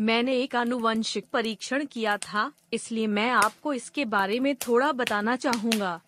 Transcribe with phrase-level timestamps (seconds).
[0.00, 6.00] मैंने एक आनुवंशिक परीक्षण किया था, इसलिए मैं आपको इसके बारे में थोड़ा बताना चाहूँगा।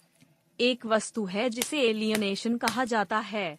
[0.59, 3.59] एक वस्तु है जिसे एलियनेशन कहा जाता है।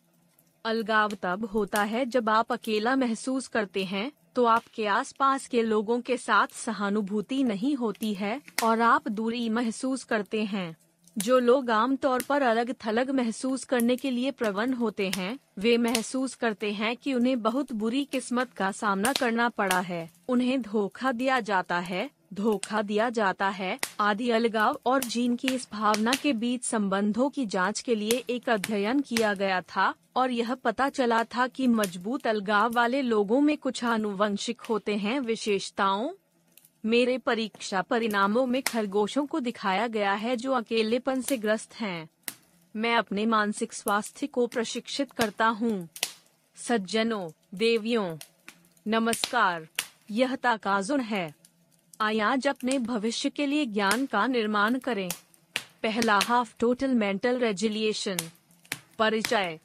[0.65, 5.99] अलगाव तब होता है जब आप अकेला महसूस करते हैं तो आपके आसपास के लोगों
[6.01, 10.75] के साथ सहानुभूति नहीं होती है, और आप दूरी महसूस करते हैं।
[11.15, 16.35] जो लोग आमतौर पर अलग थलग महसूस करने के लिए प्रवण होते हैं, वे महसूस
[16.35, 21.39] करते हैं कि उन्हें बहुत बुरी किस्मत का सामना करना पड़ा है। उन्हें धोखा दिया
[21.39, 26.63] जाता है, धोखा दिया जाता है। आदि अलगाव और जीन की इस भावना के बीच
[26.63, 31.47] संबंधों की जाँच के लिए एक अध्ययन किया गया था, और यह पता चला था
[31.47, 36.09] कि मज़बूत अलगाव वाले लोगों में कुछ आनुवंशिक होते हैं। विशेषताओं
[36.85, 42.09] मेरे परीक्षा परिणामों में खरगोशों को दिखाया गया है जो अकेलेपन से ग्रस्त हैं।
[42.75, 45.87] मैं अपने मानसिक स्वास्थ्य को प्रशिक्षित करता हूँ।
[46.57, 48.17] सज्जनों, देवियों,
[48.85, 49.67] नमस्कार।
[50.11, 51.35] यह ताकाजुन है।
[52.01, 55.09] आयाज अपने भविष्य के लिए ज्ञान का निर्माण करें।
[55.83, 58.17] पहला हाफ़ टोटल मेंटल रेजिलिएशन
[58.99, 59.59] परिचय।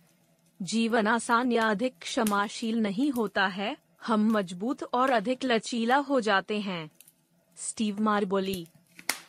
[0.63, 6.61] जीवन आसान या अधिक क्षमाशील नहीं होता है। हम मज़बूत और अधिक लचीला हो जाते
[6.61, 6.91] हैं।
[7.57, 8.67] Steve Maraboli.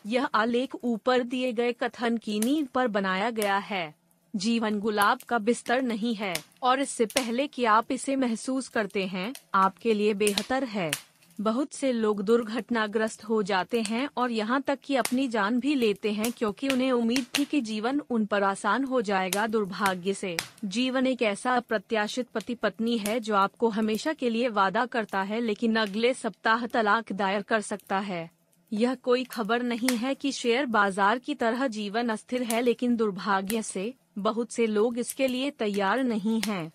[0.05, 3.98] यह आलेख ऊपर दिए गए कथन की नींव पर बनाया गया है।
[4.33, 9.33] जीवन गुलाब का बिस्तर नहीं है, और इससे पहले कि आप इसे महसूस करते हैं,
[9.55, 10.91] आपके लिए बेहतर है।
[11.39, 16.11] बहुत से लोग दुर्घटनाग्रस्त हो जाते हैं और यहाँ तक कि अपनी जान भी लेते
[16.11, 20.35] हैं क्योंकि उन्हें उम्मीद थी कि जीवन उन पर आसान हो जाएगा दुर्भाग्य से।
[20.65, 25.39] जीवन एक ऐसा अप्रत्याशित पति पत्नी है जो आपको हमेशा के लिए वादा करता है,
[25.41, 28.29] लेकिन अगले सप्ताह तलाक दायर कर सकता है।
[28.71, 33.61] यह कोई खबर नहीं है कि शेयर बाज़ार की तरह जीवन अस्थिर है, लेकिन दुर्भाग्य
[33.61, 36.71] से बहुत से लोग इसके लिए तैयार नहीं हैं।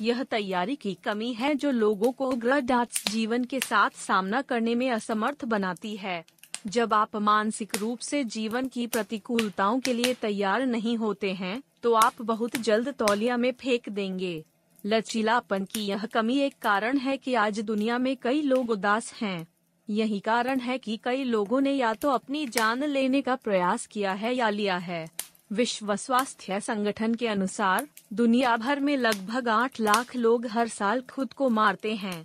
[0.00, 4.74] यह तैयारी की कमी है जो लोगों को उग्र डांस जीवन के साथ सामना करने
[4.74, 6.24] में असमर्थ बनाती है।
[6.66, 11.92] जब आप मानसिक रूप से जीवन की प्रतिकूलताओं के लिए तैयार नहीं होते हैं तो
[11.94, 14.42] आप बहुत जल्द तौलिया में फेंक देंगे।
[14.84, 19.46] लचीलापन की यह कमी एक कारण है कि आज दुनिया में कई लोग उदास हैं।
[19.88, 24.12] यही कारण है कि कई लोगों ने या तो अपनी जान लेने का प्रयास किया
[24.12, 25.06] है या लिया है।
[25.50, 31.32] विश्व स्वास्थ्य संगठन के अनुसार दुनिया भर में लगभग आठ लाख लोग हर साल खुद
[31.32, 32.24] को मारते हैं।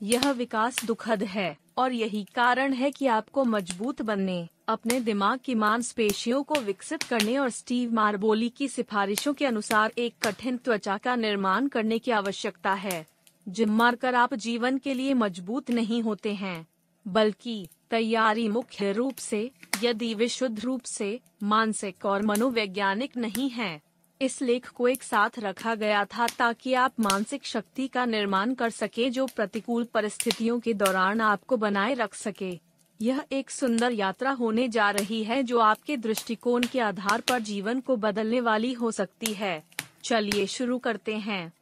[0.00, 5.54] यह विकास दुखद है, और यही कारण है कि आपको मज़बूत बनने, अपने दिमाग की
[5.54, 11.16] मांसपेशियों को विकसित करने और स्टीव मार्बोली की सिफारिशों के अनुसार एक कठिन त्वचा का
[11.16, 13.06] निर्माण करने की आवश्यकता है,
[13.46, 16.66] जिम मारकर आप जीवन के लिए मज़बूत नहीं होते हैं,
[17.06, 19.50] बल्कि तैयारी मुख्य रूप से,
[19.82, 23.80] यदि विशुद्ध रूप से, मानसिक और मनोवैज्ञानिक नहीं है।
[24.22, 28.70] इस लेख को एक साथ रखा गया था ताकि आप मानसिक शक्ति का निर्माण कर
[28.70, 32.60] सके जो प्रतिकूल परिस्थितियों के दौरान आपको बनाए रख सके।
[33.02, 37.80] यह एक सुंदर यात्रा होने जा रही है जो आपके दृष्टिकोण के आधार पर जीवन
[37.80, 39.62] को बदलने वाली हो सकती है।
[40.04, 41.52] चलिए शुरू करते हैं।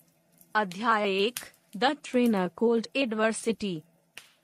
[0.54, 1.40] अध्याय एक,
[1.76, 3.82] द ट्रेनर कोल्ड एडवर्सिटी।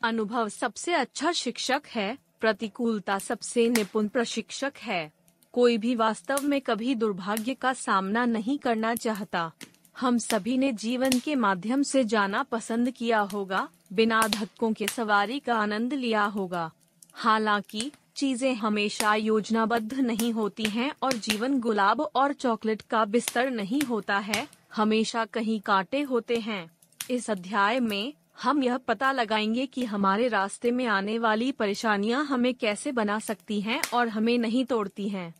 [0.04, 5.12] अनुभव सबसे अच्छा शिक्षक है, प्रतिकूलता सबसे निपुण प्रशिक्षक है।
[5.52, 9.52] कोई भी वास्तव में कभी दुर्भाग्य का सामना नहीं करना चाहता।
[9.98, 15.38] हम सभी ने जीवन के माध्यम से जाना पसंद किया होगा, बिना धक्कों के सवारी
[15.38, 16.72] का आनंद लिया होगा।
[17.14, 23.82] हालाँकि, चीज़ें हमेशा योजनाबद्ध नहीं होती हैं और जीवन गुलाब और चॉकलेट का बिस्तर नहीं
[23.82, 26.70] होता है, हमेशा कहीं कांटे होते हैं।
[27.10, 32.54] इस अध्याय में हम यह पता लगाएँगे कि हमारे रास्ते में आने वाली परेशानियाँ हमें
[32.54, 35.34] कैसे बना सकती हैं और हमें नहीं तोड़ती हैं।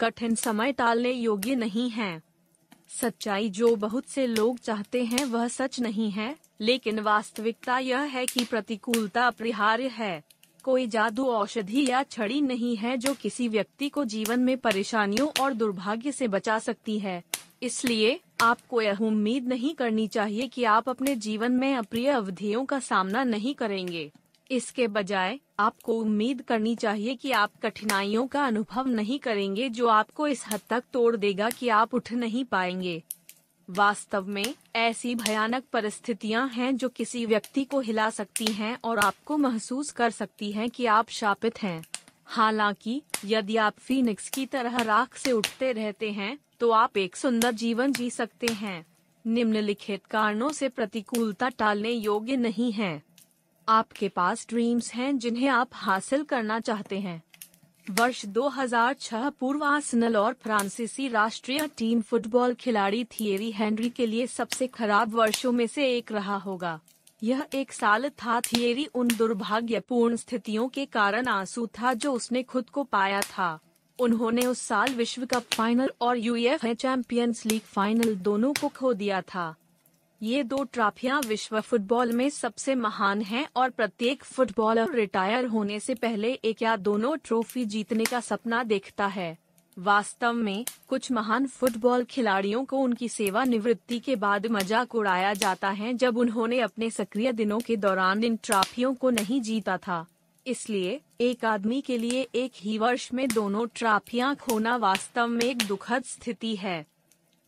[0.00, 2.22] कठिन समय टालने योग्य नहीं है।
[3.00, 8.26] सच्चाई जो बहुत से लोग चाहते हैं वह सच नहीं है, लेकिन वास्तविकता यह है
[8.26, 10.22] कि प्रतिकूलता अपरिहार्य है।
[10.62, 15.52] कोई जादू औषधि या छड़ी नहीं है जो किसी व्यक्ति को जीवन में परेशानियों और
[15.52, 17.24] दुर्भाग्य से बचा सकती है।
[17.62, 22.80] इसलिए आपको यह उम्मीद नहीं करनी चाहिए कि आप अपने जीवन में अप्रिय अवधियों का
[22.80, 24.12] सामना नहीं करेंगे।
[24.50, 30.28] इसके बजाय, आपको उम्मीद करनी चाहिए कि आप कठिनाइयों का अनुभव नहीं करेंगे जो आपको
[30.28, 33.02] इस हद तक तोड़ देगा कि आप उठ नहीं पाएँगे।
[33.70, 39.36] वास्तव में, ऐसी भयानक परिस्थितियाँ हैं जो किसी व्यक्ति को हिला सकती हैं और आपको
[39.36, 41.84] महसूस कर सकती हैं कि आप शापित हैं।
[42.26, 47.52] हालाँकि, यदि आप फीनिक्स की तरह राख से उठते रहते हैं तो आप एक सुंदर
[47.52, 48.86] जीवन जी सकते हैं।
[49.26, 53.02] निम्नलिखित कारणों से प्रतिकूलता टालने योग्य नहीं है।
[53.68, 57.22] आपके पास ड्रीम्स हैं जिन्हें आप हासिल करना चाहते हैं।
[57.90, 64.66] वर्ष 2006 पूर्व आसनल और फ्रांसीसी राष्ट्रीय टीम फुटबॉल खिलाड़ी थियरी हेनरी के लिए सबसे
[64.66, 66.80] खराब वर्षों में से एक रहा होगा।
[67.22, 72.70] यह एक साल था थियरी उन दुर्भाग्यपूर्ण स्थितियों के कारण आँसू था जो उसने खुद
[72.70, 73.58] को पाया था।
[74.00, 79.20] उन्होंने उस साल विश्व कप फाइनल और यूएफए चैंपियंस लीग फाइनल दोनों को खो दिया
[79.24, 79.54] था।
[80.20, 85.94] ये दो ट्रॉफियाँ विश्व फुटबॉल में सबसे महान हैं और प्रत्येक फुटबॉलर रिटायर होने से
[85.96, 89.36] पहले एक या दोनों ट्रॉफी जीतने का सपना देखता है।
[89.76, 95.68] वास्तव में, कुछ महान फुटबॉल खिलाड़ियों को उनकी सेवा निवृत्ति के बाद मज़ाक उड़ाया जाता
[95.70, 100.06] है जब उन्होंने अपने सक्रिय दिनों के दौरान इन ट्रॉफियों को नहीं जीता था।
[100.50, 105.58] इसलिए, एक आदमी के लिए एक ही वर्ष में दोनों ट्रॉफियाँ खोना वास्तव में एक
[105.58, 106.86] दुखद स्थिति है।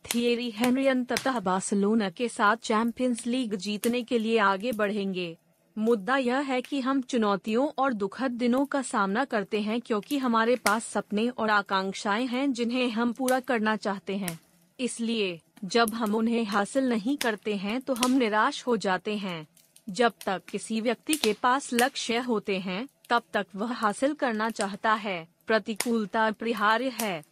[0.05, 5.37] थिएरी हेनरी अंततः बार्सिलोना के साथ चैंपियंस लीग जीतने के लिए आगे बढ़ेंगे।
[5.77, 10.55] मुद्दा यह है कि हम चुनौतियों और दुखद दिनों का सामना करते हैं क्योंकि हमारे
[10.55, 14.39] पास सपने और आकांक्षाएँ हैं जिन्हें हम पूरा करना चाहते हैं।
[14.79, 19.47] इसलिए, जब हम उन्हें हासिल नहीं करते हैं तो हम निराश हो जाते हैं।
[19.89, 24.93] जब तक किसी व्यक्ति के पास लक्ष्य होते हैं तब तक वह हासिल करना चाहता
[24.93, 27.23] है। प्रतिकूलता अपरिहार्य है।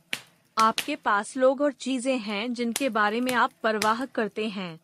[0.58, 4.80] आपके पास लोग और चीज़ें हैं जिनके बारे में आप परवाह करते हैं।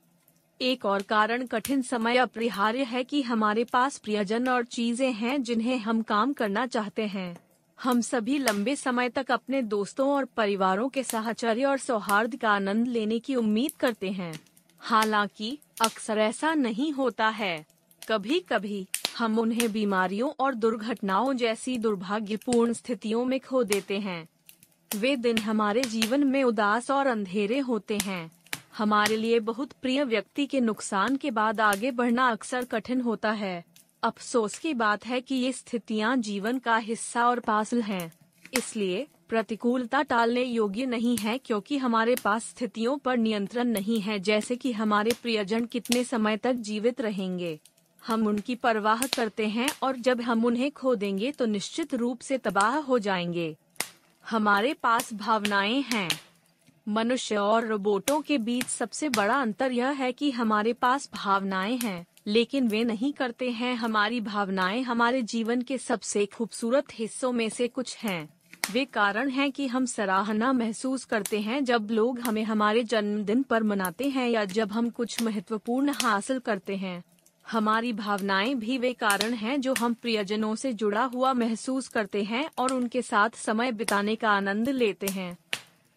[0.62, 5.78] एक और कारण कठिन समय अपरिहार्य है कि हमारे पास प्रियजन और चीज़ें हैं जिन्हें
[5.78, 7.38] हम काम करना चाहते हैं।
[7.84, 12.88] हम सभी लंबे समय तक अपने दोस्तों और परिवारों के साहचर्य और सौहार्द का आनंद
[12.88, 14.40] लेने की उम्मीद करते हैं।
[14.80, 17.66] हालाँकि, अक्सर ऐसा नहीं होता है।
[18.10, 24.28] कभी कभी हम उन्हें बीमारियों और दुर्घटनाओं जैसी दुर्भाग्यपूर्ण स्थितियों में खो देते हैं।
[24.96, 28.32] वे दिन हमारे जीवन में उदास और अंधेरे होते हैं।
[28.78, 33.64] हमारे लिए बहुत प्रिय व्यक्ति के नुकसान के बाद आगे बढ़ना अक्सर कठिन होता है।
[34.04, 38.12] अफसोस की बात है कि ये स्थितियाँ जीवन का हिस्सा और पासल हैं।
[38.58, 44.56] इसलिए प्रतिकूलता टालने योग्य नहीं है क्योंकि हमारे पास स्थितियों पर नियंत्रण नहीं है, जैसे
[44.56, 47.60] कि हमारे प्रियजन कितने समय तक जीवित रहेंगे।
[48.08, 52.38] हम उनकी परवाह करते हैं और जब हम उन्हें खो देंगे तो निश्चित रूप से
[52.38, 53.56] तबाह हो जाएँगे।
[54.30, 56.10] हमारे पास भावनाएँ हैं।
[56.88, 62.06] मनुष्य और रोबोटों के बीच सबसे बड़ा अंतर यह है कि हमारे पास भावनाएँ हैं,
[62.28, 67.68] लेकिन वे नहीं करते हैं। हमारी भावनाएँ हमारे जीवन के सबसे खूबसूरत हिस्सों में से
[67.68, 68.30] कुछ हैं।
[68.72, 73.64] वे कारण हैं कि हम सराहना महसूस करते हैं जब लोग हमें हमारे जन्मदिन पर
[73.64, 77.04] मनाते हैं या जब हम कुछ महत्वपूर्ण हासिल करते हैं।
[77.52, 82.50] हमारी भावनाएँ भी वे कारण हैं जो हम प्रियजनों से जुड़ा हुआ महसूस करते हैं
[82.58, 85.38] और उनके साथ समय बिताने का आनंद लेते हैं।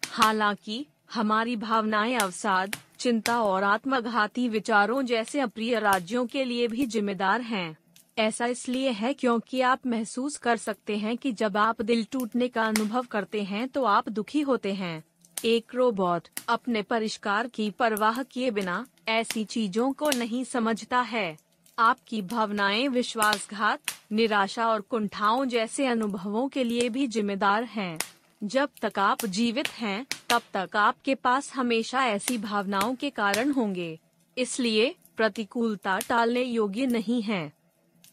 [0.09, 7.41] हालाँकि, हमारी भावनाएँ अवसाद, चिंता और आत्मघाती विचारों जैसे अप्रिय राज्यों के लिए भी जिम्मेदार
[7.41, 7.77] हैं।
[8.17, 12.63] ऐसा इसलिए है क्योंकि आप महसूस कर सकते हैं कि जब आप दिल टूटने का
[12.63, 15.03] अनुभव करते हैं तो आप दुखी होते हैं।
[15.45, 21.37] एक रोबोट, अपने परिष्कार की परवाह किए बिना ऐसी चीज़ों को नहीं समझता है।
[21.79, 23.79] आपकी भावनाएँ विश्वासघात
[24.11, 27.99] निराशा और कुंठाओं जैसे अनुभवों के लिए भी जिम्मेदार हैं।
[28.43, 33.99] जब तक आप जीवित हैं, तब तक आपके पास हमेशा ऐसी भावनाओं के कारण होंगे।
[34.37, 37.53] इसलिए प्रतिकूलता टालने योग्य नहीं है।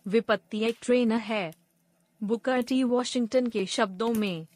[0.06, 1.54] विपत्ति एक ट्रेन है।
[2.22, 4.46] बुकर टी वॉशिंगटन के शब्दों में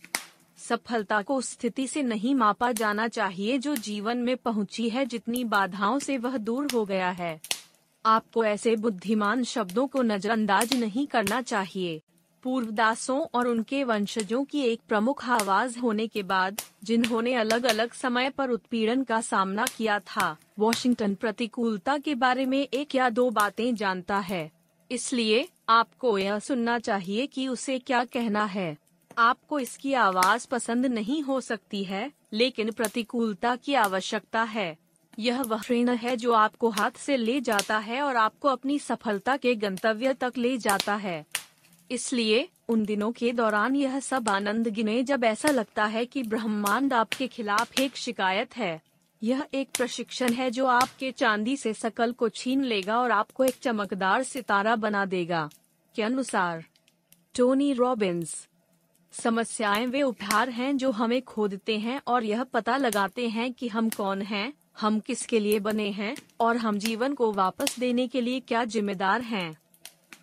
[0.69, 5.99] सफलता को स्थिति से नहीं मापा जाना चाहिए जो जीवन में पहुँची है, जितनी बाधाओं
[5.99, 7.41] से वह दूर हो गया है।
[8.06, 12.00] आपको ऐसे बुद्धिमान शब्दों को नजरअंदाज नहीं करना चाहिए।
[12.43, 18.31] पूर्वदासों और उनके वंशजों की एक प्रमुख आवाज़ होने के बाद, जिन्होंने अलग अलग समय
[18.31, 23.75] पर उत्पीड़न का सामना किया था, वॉशिंगटन प्रतिकूलता के बारे में एक या दो बातें
[23.75, 24.50] जानता है।
[24.90, 28.76] इसलिए, आपको यह सुनना चाहिए कि उसे क्या कहना है।
[29.19, 34.78] आपको इसकी आवाज़ पसंद नहीं हो सकती है, लेकिन प्रतिकूलता की आवश्यकता है।
[35.19, 39.37] यह वह ट्रेन है जो आपको हाथ से ले जाता है और आपको अपनी सफलता
[39.37, 41.26] के गंतव्य तक ले जाता है।
[41.90, 46.92] इसलिए, उन दिनों के दौरान यह सब आनंद गिने जब ऐसा लगता है कि ब्रह्मांड
[46.92, 48.83] आपके खिलाफ एक शिकायत है।
[49.23, 53.57] यह एक प्रशिक्षण है जो आपके चांदी से सकल को छीन लेगा और आपको एक
[53.62, 55.50] चमकदार सितारा बना देगा।
[55.95, 56.64] के अनुसार,
[57.37, 58.49] टोनी रॉबिन्स।
[59.12, 63.88] समस्याएँ वे उपहार हैं जो हमें खोदते हैं और यह पता लगाते हैं कि हम
[63.90, 68.40] कौन हैं, हम किसके लिए बने हैं और हम जीवन को वापस देने के लिए
[68.40, 69.57] क्या जिम्मेदार हैं।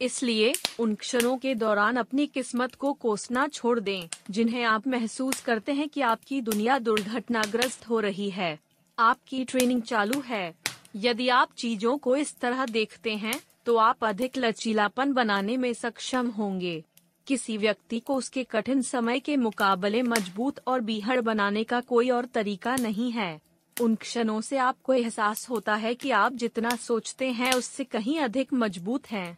[0.02, 5.72] इसलिए उन क्षणों के दौरान अपनी किस्मत को कोसना छोड़ दें, जिन्हें आप महसूस करते
[5.72, 8.58] हैं कि आपकी दुनिया दुर्घटनाग्रस्त हो रही है।
[8.98, 10.54] आपकी ट्रेनिंग चालू है।
[10.96, 16.28] यदि आप चीज़ों को इस तरह देखते हैं तो आप अधिक लचीलापन बनाने में सक्षम
[16.30, 16.84] होंगे।
[17.30, 22.26] किसी व्यक्ति को उसके कठिन समय के मुकाबले मज़बूत और बीहड़ बनाने का कोई और
[22.26, 23.40] तरीका नहीं है।
[23.78, 28.54] उन क्षणों से आपको एहसास होता है कि आप जितना सोचते हैं उससे कहीं अधिक
[28.54, 29.38] मज़बूत हैं।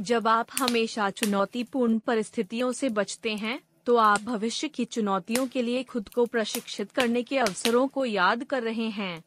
[0.00, 5.82] जब आप हमेशा चुनौतीपूर्ण परिस्थितियों से बचते हैं तो आप भविष्य की चुनौतियों के लिए
[5.82, 9.22] खुद को प्रशिक्षित करने के अवसरों को याद कर रहे हैं।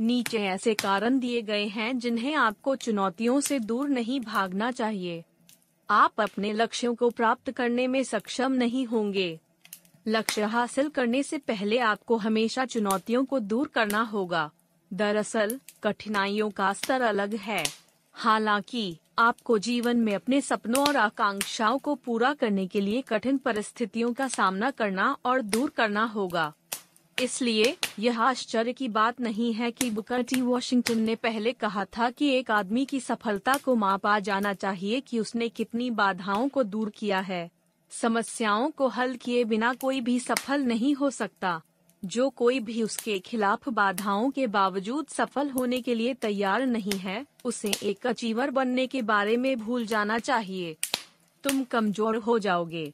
[0.00, 5.22] नीचे ऐसे कारण दिए गए हैं जिन्हें आपको चुनौतियों से दूर नहीं भागना चाहिए।
[5.90, 9.40] आप अपने लक्ष्यों को प्राप्त करने में सक्षम नहीं होंगे।
[10.08, 14.50] लक्ष्य हासिल करने से पहले आपको हमेशा चुनौतियों को दूर करना होगा।
[14.92, 17.64] दरअसल, कठिनाइयों का स्तर अलग है।
[18.12, 24.12] हालाँकि, आपको जीवन में अपने सपनों और आकांक्षाओं को पूरा करने के लिए कठिन परिस्थितियों
[24.12, 26.52] का सामना करना और दूर करना होगा।
[27.18, 32.08] इसलिए यह आश्चर्य की बात नहीं है कि बुकर टी वॉशिंगटन ने पहले कहा था
[32.10, 36.90] कि एक आदमी की सफलता को मापा जाना चाहिए कि उसने कितनी बाधाओं को दूर
[36.90, 37.50] किया है,
[37.92, 41.60] समस्याओं को हल किए बिना कोई भी सफल नहीं हो सकता,
[42.02, 47.24] जो कोई भी उसके खिलाफ बाधाओं के बावजूद सफल होने के लिए तैयार नहीं है,
[47.44, 50.76] उसे एक अचीवर बनने के बारे में भूल जाना चाहिए।
[51.44, 52.92] तुम कमज़ोर हो जाओगे।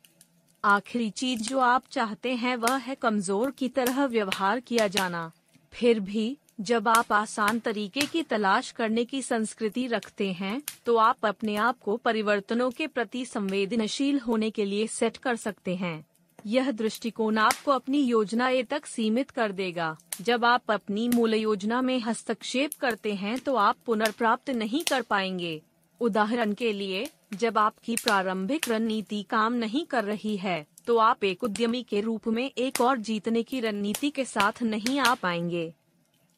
[0.65, 5.31] आखिरी चीज़ जो आप चाहते हैं वह है कमज़ोर की तरह व्यवहार किया जाना।
[5.73, 11.27] फिर भी, जब आप आसान तरीके की तलाश करने की संस्कृति रखते हैं तो आप
[11.27, 16.05] अपने आप को परिवर्तनों के प्रति संवेदनशील होने के लिए सेट कर सकते हैं।
[16.39, 21.81] यह दृष्टिकोण आपको अपनी योजना ए तक सीमित कर देगा। जब आप अपनी मूल योजना
[21.83, 25.61] में हस्तक्षेप करते हैं तो आप पुनर्प्राप्त नहीं कर पाएँगे।
[26.01, 31.45] उदाहरण के लिए जब आपकी प्रारंभिक रणनीति काम नहीं कर रही है तो आप एक
[31.45, 35.73] उद्यमी के रूप में एक और जीतने की रणनीति के साथ नहीं आ पाएँगे।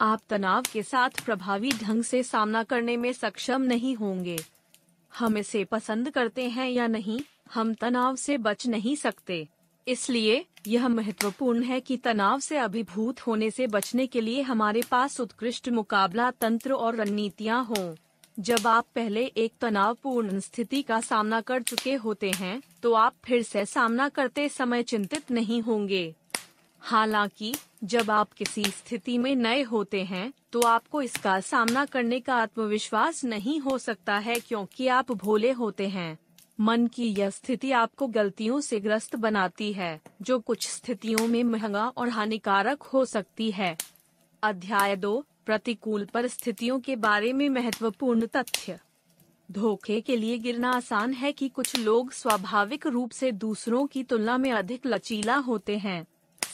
[0.00, 4.38] आप तनाव के साथ प्रभावी ढंग से सामना करने में सक्षम नहीं होंगे।
[5.12, 7.20] हम इसे पसंद करते हैं या नहीं,
[7.54, 9.49] हम तनाव से बच नहीं सकते।
[9.87, 15.20] इसलिए, यह महत्वपूर्ण है कि तनाव से अभिभूत होने से बचने के लिए हमारे पास
[15.20, 17.94] उत्कृष्ट मुकाबला तंत्र और रणनीतियाँ हों।
[18.39, 23.43] जब आप पहले एक तनावपूर्ण स्थिति का सामना कर चुके होते हैं तो आप फिर
[23.43, 26.15] से सामना करते समय चिंतित नहीं होंगे।
[26.83, 32.35] हालाँकि, जब आप किसी स्थिति में नए होते हैं तो आपको इसका सामना करने का
[32.35, 36.19] आत्मविश्वास नहीं हो सकता है क्योंकि आप भोले होते हैं।
[36.61, 41.87] मन की यह स्थिति आपको गलतियों से ग्रस्त बनाती है, जो कुछ स्थितियों में महँगा
[41.89, 43.77] और हानिकारक हो सकती है।
[44.43, 48.78] अध्याय दो प्रतिकूल परिस्थितियों के बारे में महत्वपूर्ण तथ्य।
[49.49, 54.37] धोखे के लिए गिरना आसान है कि कुछ लोग स्वाभाविक रूप से दूसरों की तुलना
[54.38, 56.04] में अधिक लचीला होते हैं।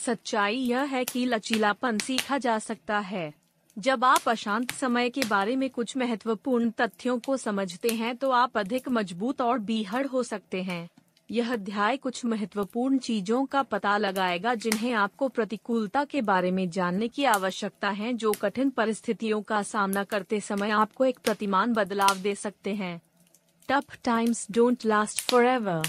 [0.06, 3.32] सच्चाई यह है कि लचीलापन सीखा जा सकता है।
[3.76, 8.58] जब आप अशांत समय के बारे में कुछ महत्वपूर्ण तथ्यों को समझते हैं तो आप
[8.58, 10.88] अधिक मज़बूत और बीहड़ हो सकते हैं।
[11.30, 17.08] यह अध्याय कुछ महत्वपूर्ण चीज़ों का पता लगाएगा जिन्हें आपको प्रतिकूलता के बारे में जानने
[17.08, 22.34] की आवश्यकता है, जो कठिन परिस्थितियों का सामना करते समय आपको एक प्रतिमान बदलाव दे
[22.34, 23.00] सकते हैं।
[23.68, 25.88] Tough times don't last forever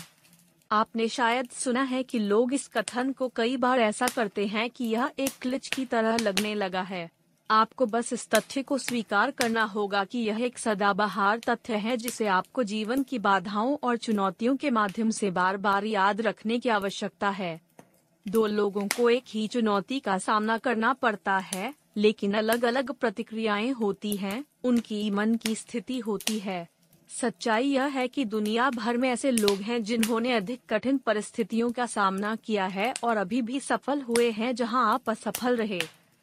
[0.71, 4.85] आपने शायद सुना है कि लोग इस कथन को कई बार ऐसा करते हैं कि
[4.85, 7.09] यह एक क्लिच की तरह लगने लगा है।
[7.49, 12.27] आपको बस इस तथ्य को स्वीकार करना होगा कि यह एक सदाबहार तथ्य है जिसे
[12.27, 17.29] आपको जीवन की बाधाओं और चुनौतियों के माध्यम से बार बार याद रखने की आवश्यकता
[17.29, 17.59] है।
[18.25, 23.71] दो लोगों को एक ही चुनौती का सामना करना पड़ता है लेकिन अलग अलग प्रतिक्रियाएँ
[23.71, 26.67] होती हैं, उनकी मन की स्थिति होती है।
[27.09, 31.85] सच्चाई यह है कि दुनिया भर में ऐसे लोग हैं जिन्होंने अधिक कठिन परिस्थितियों का
[31.85, 35.79] सामना किया है और अभी भी सफल हुए हैं जहाँ आप असफल रहे।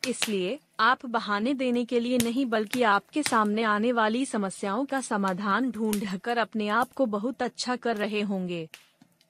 [0.07, 5.71] इसलिए आप बहाने देने के लिए नहीं, बल्कि आपके सामने आने वाली समस्याओं का समाधान
[5.71, 8.69] ढूंढ कर अपने आप को बहुत अच्छा कर रहे होंगे।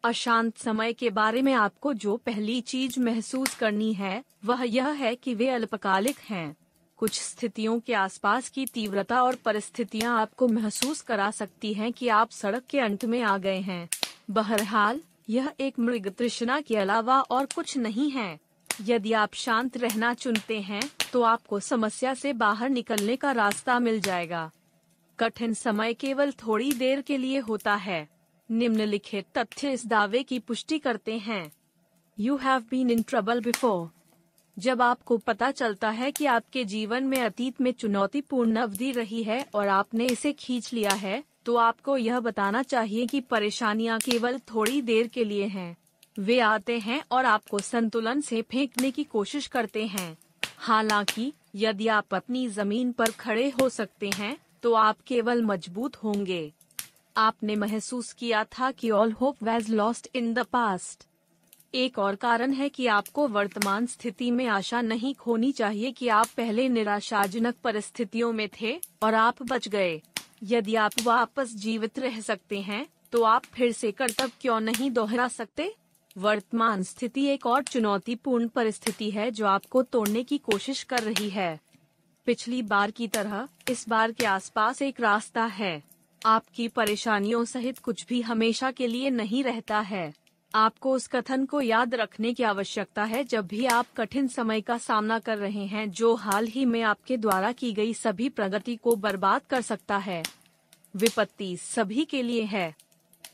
[0.05, 5.15] अशांत समय के बारे में आपको जो पहली चीज़ महसूस करनी है, वह यह है
[5.15, 6.57] कि वे अल्पकालिक हैं।
[6.97, 12.31] कुछ स्थितियों के आसपास की तीव्रता और परिस्थितियाँ आपको महसूस करा सकती हैं कि आप
[12.31, 13.89] सड़क के अंत में आ गए हैं।
[14.31, 18.46] बहरहाल, यह एक मृग तृष्णा के अलावा और कुछ नहीं है।
[18.81, 24.01] यदि आप शांत रहना चुनते हैं तो आपको समस्या से बाहर निकलने का रास्ता मिल
[24.01, 24.51] जाएगा।
[25.19, 28.07] कठिन समय केवल थोड़ी देर के लिए होता है।
[28.51, 31.51] निम्नलिखित तथ्य इस दावे की पुष्टि करते हैं।
[32.19, 33.89] You have been in trouble before
[34.57, 39.45] जब आपको पता चलता है कि आपके जीवन में अतीत में चुनौतीपूर्ण अवधि रही है
[39.55, 44.81] और आपने इसे खींच लिया है तो आपको यह बताना चाहिए कि परेशानियाँ केवल थोड़ी
[44.83, 45.77] देर के लिए हैं।
[46.19, 50.17] वे आते हैं और आपको संतुलन से फेंकने की कोशिश करते हैं।
[50.59, 56.53] हालाँकि, यदि आप अपनी ज़मीन पर खड़े हो सकते हैं तो आप केवल मज़बूत होंगे।
[57.17, 61.07] आपने महसूस किया था कि all hope was lost in the past.
[61.75, 66.27] एक और कारण है कि आपको वर्तमान स्थिति में आशा नहीं खोनी चाहिए कि आप
[66.37, 70.01] पहले निराशाजनक परिस्थितियों में थे और आप बच गए।
[70.43, 75.29] यदि आप वापस जीवित रह सकते हैं तो आप फिर से कर्तव्य क्यों नहीं दोहरा
[75.29, 75.75] सकते?
[76.19, 81.61] वर्तमान स्थिति एक और चुनौतीपूर्ण परिस्थिति है जो आपको तोड़ने की कोशिश कर रही है।
[82.27, 85.83] पिछली बार की तरह, इस बार के आसपास एक रास्ता है।
[86.27, 90.15] आपकी परेशानियों सहित कुछ भी हमेशा के लिए नहीं रहता है।
[90.55, 94.79] आपको उस कथन को याद रखने की आवश्यकता है जब भी आप कठिन समय का
[94.79, 98.97] सामना कर रहे हैं जो हाल ही में आपके द्वारा की गई सभी प्रगति को
[98.97, 100.23] बर्बाद कर सकता है।
[100.97, 102.75] विपत्ति सभी के लिए है।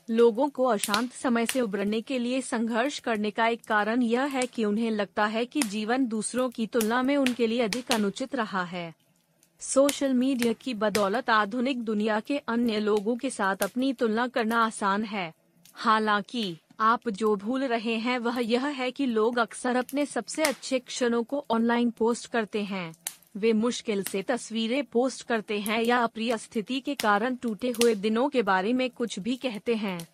[0.09, 4.41] लोगों को अशांत समय से उबरने के लिए संघर्ष करने का एक कारण यह है
[4.41, 8.63] कि उन्हें लगता है कि जीवन दूसरों की तुलना में उनके लिए अधिक अनुचित रहा
[8.63, 8.93] है।
[9.59, 15.03] सोशल मीडिया की बदौलत आधुनिक दुनिया के अन्य लोगों के साथ अपनी तुलना करना आसान
[15.03, 15.33] है।
[15.73, 20.79] हालाँकि, आप जो भूल रहे हैं वह यह है कि लोग अक्सर अपने सबसे अच्छे
[20.79, 22.93] क्षणों को ऑनलाइन पोस्ट करते हैं।
[23.37, 28.29] वे मुश्किल से तस्वीरें पोस्ट करते हैं या अप्रिय स्थिति के कारण टूटे हुए दिनों
[28.29, 30.07] के बारे में कुछ भी कहते हैं।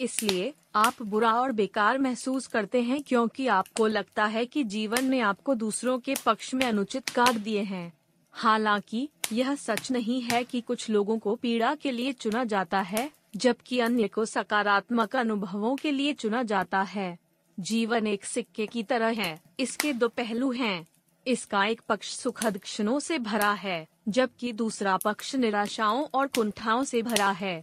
[0.00, 5.20] इसलिए, आप बुरा और बेकार महसूस करते हैं क्योंकि आपको लगता है कि जीवन में
[5.20, 7.92] आपको दूसरों के पक्ष में अनुचित काट दिए हैं।
[8.32, 13.10] हालाँकि, यह सच नहीं है कि कुछ लोगों को पीड़ा के लिए चुना जाता है,
[13.36, 17.18] जबकि अन्य को सकारात्मक अनुभवों के लिए चुना जाता है।
[17.60, 20.86] जीवन एक सिक्के की तरह है, इसके दो पहलू हैं।
[21.26, 27.02] इसका एक पक्ष सुखद क्षणों से भरा है, जबकि दूसरा पक्ष निराशाओं और कुंठाओं से
[27.02, 27.62] भरा है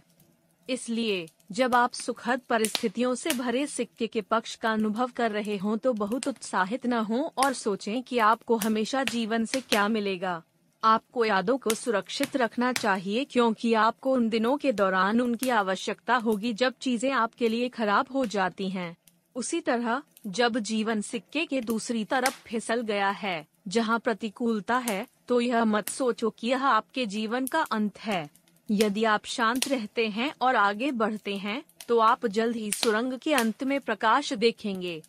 [0.68, 5.76] इसलिए, जब आप सुखद परिस्थितियों से भरे सिक्के के पक्ष का अनुभव कर रहे हों
[5.76, 10.42] तो बहुत उत्साहित न हों और सोचें कि आपको हमेशा जीवन से क्या मिलेगा
[10.82, 16.52] आपको यादों को सुरक्षित रखना चाहिए क्योंकि आपको उन दिनों के दौरान उनकी आवश्यकता होगी
[16.52, 18.96] जब चीज़ें आपके लिए खराब हो जाती हैं।
[19.38, 25.40] उसी तरह, जब जीवन सिक्के के दूसरी तरफ़ फिसल गया है, जहाँ प्रतिकूलता है तो
[25.40, 28.28] यह मत सोचो कि यह आपके जीवन का अंत है।
[28.68, 33.34] यदि आप शांत रहते हैं और आगे बढ़ते हैं तो आप जल्द ही सुरंग के
[33.34, 35.02] अंत में प्रकाश देखेंगे।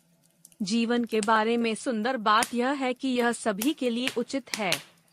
[0.62, 4.72] जीवन के बारे में सुंदर बात यह है कि यह सभी के लिए उचित है।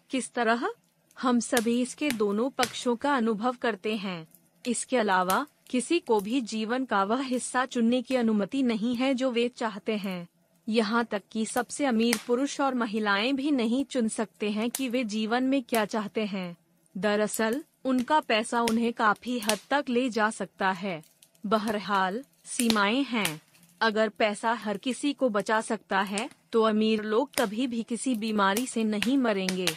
[0.10, 0.70] किस तरह?
[1.18, 4.28] हम सभी इसके दोनों पक्षों का अनुभव करते हैं।
[4.66, 9.32] इसके अलावा किसी को भी जीवन का वह हिस्सा चुनने की अनुमति नहीं है जो
[9.32, 10.28] वे चाहते हैं।
[10.70, 15.04] यहाँ तक कि सबसे अमीर पुरुष और महिलाएँ भी नहीं चुन सकते हैं कि वे
[15.04, 16.58] जीवन में क्या चाहते हैं।
[16.98, 21.04] दरअसल, उनका पैसा उन्हें काफ़ी हद तक ले जा सकता है।
[21.46, 23.42] बहरहाल, सीमाएँ हैं।
[23.82, 28.66] अगर पैसा हर किसी को बचा सकता है तो अमीर लोग कभी भी किसी बीमारी
[28.66, 29.68] से नहीं मरेंगे।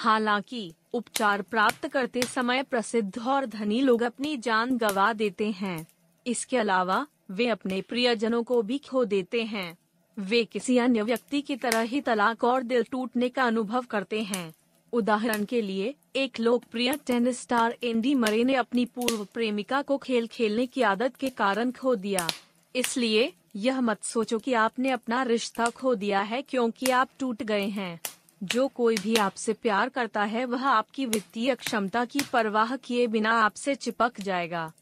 [0.00, 5.86] हालाँकि, उपचार प्राप्त करते समय प्रसिद्ध और धनी लोग अपनी जान गवा देते हैं।
[6.26, 9.78] इसके अलावा, वे अपने प्रियजनों को भी खो देते हैं।
[10.18, 14.54] वे किसी अन्य व्यक्ति की तरह ही तलाक और दिल टूटने का अनुभव करते हैं।
[14.92, 20.26] उदाहरण के लिए, एक लोकप्रिय टेनिस स्टार एंडी मरे ने अपनी पूर्व प्रेमिका को खेल
[20.26, 22.28] खेलने की आदत के कारण खो दिया।
[22.76, 27.66] इसलिए, यह मत सोचो कि आपने अपना रिश्ता खो दिया है क्योंकि आप टूट गए
[27.66, 28.00] हैं।
[28.42, 33.30] जो कोई भी आपसे प्यार करता है, वह आपकी वित्तीय क्षमता की परवाह किए बिना
[33.30, 34.72] आपसे चिपक जाएगा।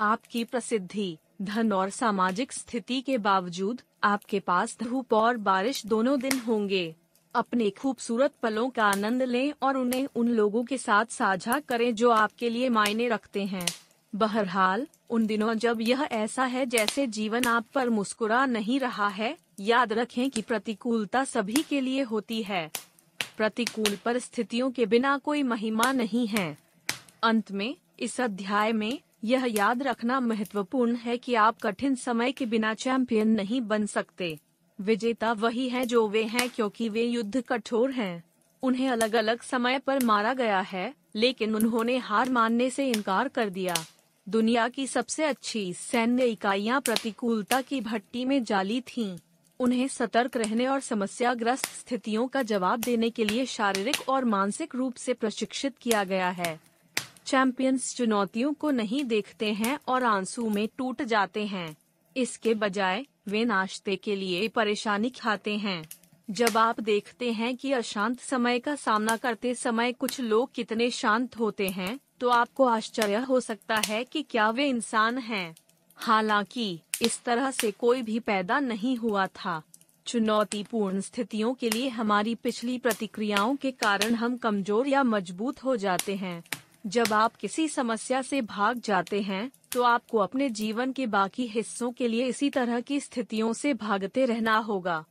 [0.00, 6.38] आपकी प्रसिद्धि, धन और सामाजिक स्थिति के बावजूद, आपके पास धूप और बारिश दोनों दिन
[6.38, 6.94] होंगे।
[7.34, 12.10] अपने खूबसूरत पलों का आनंद लें और उन्हें उन लोगों के साथ साझा करें जो
[12.10, 13.66] आपके लिए मायने रखते हैं।
[14.14, 19.36] बहरहाल, उन दिनों जब यह ऐसा है जैसे जीवन आप पर मुस्कुरा नहीं रहा है,
[19.60, 22.70] याद रखें कि प्रतिकूलता सभी के लिए होती है।
[23.40, 26.58] प्रतिकूल परिस्थितियों के बिना कोई महिमा नहीं है।
[27.22, 32.46] अंत में, इस अध्याय में यह याद रखना महत्वपूर्ण है कि आप कठिन समय के
[32.46, 34.38] बिना चैंपियन नहीं बन सकते।
[34.80, 38.24] विजेता वही है जो वे हैं क्योंकि वे युद्ध कठोर हैं।
[38.62, 43.48] उन्हें अलग अलग समय पर मारा गया है, लेकिन उन्होंने हार मानने से इनकार कर
[43.48, 43.74] दिया।
[44.28, 49.18] दुनिया की सबसे अच्छी सैन्य इकाइयाँ प्रतिकूलता की भट्टी में जाली थीं।
[49.60, 54.94] उन्हें सतर्क रहने और समस्याग्रस्त स्थितियों का जवाब देने के लिए शारीरिक और मानसिक रूप
[54.94, 56.58] से प्रशिक्षित किया गया है।
[57.26, 61.76] चैंपियंस चुनौतियों को नहीं देखते हैं और आँसू में टूट जाते हैं।
[62.16, 65.82] इसके बजाय, वे नाश्ते के लिए परेशानी खाते हैं।
[66.28, 71.38] जब आप देखते हैं कि अशांत समय का सामना करते समय कुछ लोग कितने शांत
[71.38, 75.54] होते हैं तो आपको आश्चर्य हो सकता है कि क्या वे इंसान हैं।
[75.98, 79.62] हालाँकि इस तरह से कोई भी पैदा नहीं हुआ था।
[80.06, 86.14] चुनौतीपूर्ण स्थितियों के लिए हमारी पिछली प्रतिक्रियाओं के कारण हम कमज़ोर या मज़बूत हो जाते
[86.16, 86.42] हैं।
[86.86, 91.90] जब आप किसी समस्या से भाग जाते हैं तो आपको अपने जीवन के बाकी हिस्सों
[91.92, 95.04] के लिए इसी तरह की स्थितियों से भागते रहना होगा।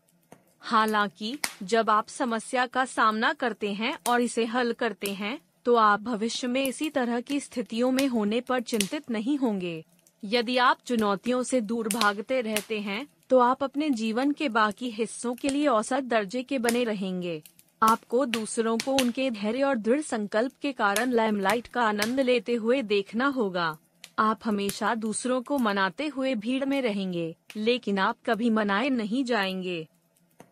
[0.62, 6.02] हालाँकि, जब आप समस्या का सामना करते हैं और इसे हल करते हैं तो आप
[6.02, 9.84] भविष्य में इसी तरह की स्थितियों में होने पर चिंतित नहीं होंगे।
[10.24, 15.34] यदि आप चुनौतियों से दूर भागते रहते हैं तो आप अपने जीवन के बाकी हिस्सों
[15.36, 17.42] के लिए औसत दर्जे के बने रहेंगे।
[17.82, 22.82] आपको दूसरों को उनके धैर्य और दृढ़ संकल्प के कारण लैमलाइट का आनंद लेते हुए
[22.82, 23.78] देखना होगा।
[24.20, 29.88] आप हमेशा दूसरों को मनाते हुए भीड़ में रहेंगे, लेकिन आप कभी मनाए नहीं जाएँगे।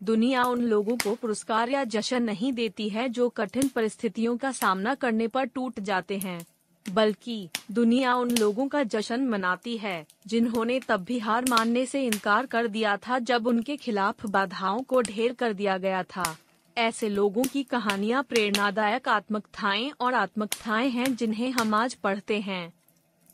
[0.04, 4.96] दुनिया उन लोगों को पुरस्कार या जश्न नहीं देती है जो कठिन परिस्थितियों का सामना
[4.96, 6.40] करने पर टूट जाते हैं।
[6.90, 12.46] बल्कि दुनिया उन लोगों का जश्न मनाती है, जिन्होंने तब भी हार मानने से इनकार
[12.46, 16.38] कर दिया था जब उनके खिलाफ बाधाओं को ढेर कर दिया गया था।
[16.78, 22.74] ऐसे लोगों की कहानियाँ प्रेरणादायक आत्मकथाएँ और आत्मकथाएँ हैं जिन्हें हम आज पढ़ते हैं।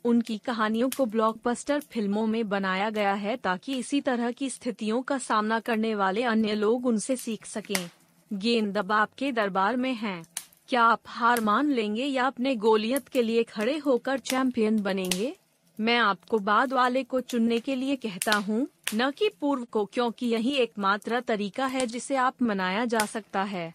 [0.04, 5.18] उनकी कहानियों को ब्लॉकबस्टर फ़िल्मों में बनाया गया है ताकि इसी तरह की स्थितियों का
[5.18, 7.90] सामना करने वाले अन्य लोग उनसे सीख सकें।
[8.32, 10.33] गेंद अब आपके दरबार में है।
[10.68, 15.36] क्या आप हार मान लेंगे या अपने गोलियत के लिए खड़े होकर चैंपियन बनेंगे?
[15.78, 20.26] मैं आपको बाद वाले को चुनने के लिए कहता हूँ, न कि पूर्व को, क्योंकि
[20.26, 23.74] यही एकमात्र तरीका है जिसे आप मनाया जा सकता है।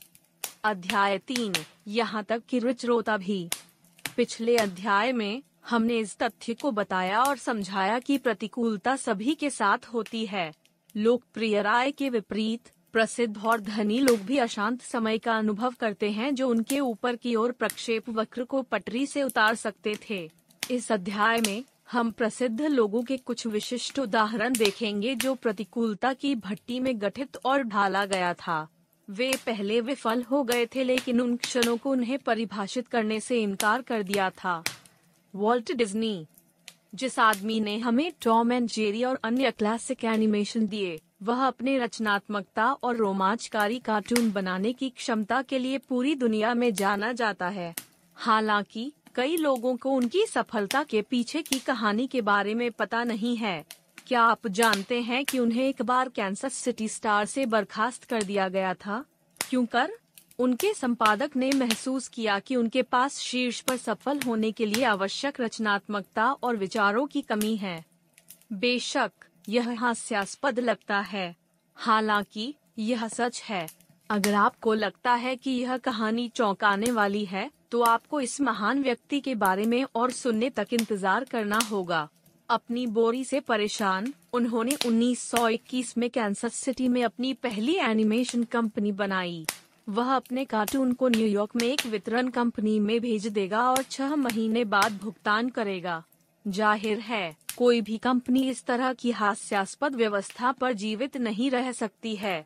[0.63, 1.54] अध्याय तीन,
[1.88, 3.49] यहाँ तक कि रुचरोता भी।
[4.17, 9.86] पिछले अध्याय में हमने इस तथ्य को बताया और समझाया कि प्रतिकूलता सभी के साथ
[9.86, 10.52] होती है।
[10.97, 16.34] लोकप्रिय राय के विपरीत प्रसिद्ध और धनी लोग भी अशांत समय का अनुभव करते हैं
[16.36, 20.30] जो उनके ऊपर की ओर प्रक्षेप वक्र को पटरी से उतार सकते थे।
[20.71, 26.80] इस अध्याय में हम प्रसिद्ध लोगों के कुछ विशिष्ट उदाहरण देखेंगे जो प्रतिकूलता की भट्टी
[26.80, 28.67] में गठित और ढाला गया था।
[29.08, 33.82] वे पहले विफल हो गए थे लेकिन उन क्षणों को उन्हें परिभाषित करने से इनकार
[33.82, 34.63] कर दिया था।
[35.34, 36.25] वॉल्ट डिज्नी,
[36.95, 42.73] जिस आदमी ने हमें टॉम एंड जेरी और अन्य क्लासिक एनिमेशन दिए वह अपने रचनात्मकता
[42.73, 47.75] और रोमांचकारी कार्टून बनाने की क्षमता के लिए पूरी दुनिया में जाना जाता है।
[48.15, 53.38] हालाँकि, कई लोगों को उनकी सफलता के पीछे की कहानी के बारे में पता नहीं
[53.38, 53.65] है।
[54.08, 58.49] क्या आप जानते हैं कि उन्हें एक बार कैंसस सिटी स्टार से बर्खास्त कर दिया
[58.49, 59.05] गया था?
[59.49, 59.91] क्यों कर?
[60.39, 65.41] उनके संपादक ने महसूस किया कि उनके पास शीर्ष पर सफल होने के लिए आवश्यक
[65.41, 67.86] रचनात्मकता और विचारों की कमी है।
[68.53, 69.12] बेशक
[69.49, 71.36] यह हास्यास्पद लगता है।
[71.78, 73.67] हालाँकि, यह सच है।
[74.10, 79.19] अगर आपको लगता है कि यह कहानी चौंकाने वाली है तो आपको इस महान व्यक्ति
[79.19, 82.08] के बारे में और सुनने तक इंतज़ार करना होगा।
[82.49, 89.45] अपनी बोरी से परेशान, उन्होंने 1921 में कैंसर सिटी में अपनी पहली एनिमेशन कंपनी बनाई।
[89.89, 94.63] वह अपने कार्टून को न्यूयॉर्क में एक वितरण कंपनी में भेज देगा और छह महीने
[94.65, 96.04] बाद भुगतान करेगा।
[96.45, 102.15] ज़ाहिर है, कोई भी कंपनी इस तरह की हास्यास्पद व्यवस्था पर जीवित नहीं रह सकती
[102.15, 102.45] है।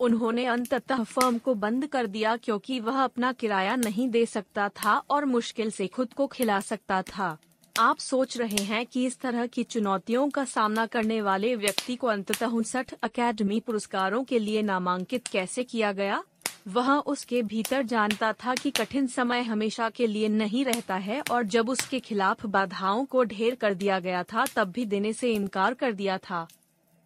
[0.00, 4.96] उन्होंने अंततः फर्म को बंद कर दिया क्योंकि वह अपना किराया नहीं दे सकता था
[5.10, 7.36] और मुश्किल से खुद को खिला सकता था।
[7.76, 12.06] आप सोच रहे हैं कि इस तरह की चुनौतियों का सामना करने वाले व्यक्ति को
[12.06, 16.22] अंततः उनसठ अकेडमी पुरस्कारों के लिए नामांकित कैसे किया गया?
[16.68, 21.44] वह उसके भीतर जानता था कि कठिन समय हमेशा के लिए नहीं रहता है और
[21.44, 25.74] जब उसके खिलाफ बाधाओं को ढेर कर दिया गया था, तब भी देने से इनकार
[25.74, 26.48] कर दिया था।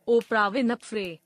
[0.08, 1.18] ओपरा नफरे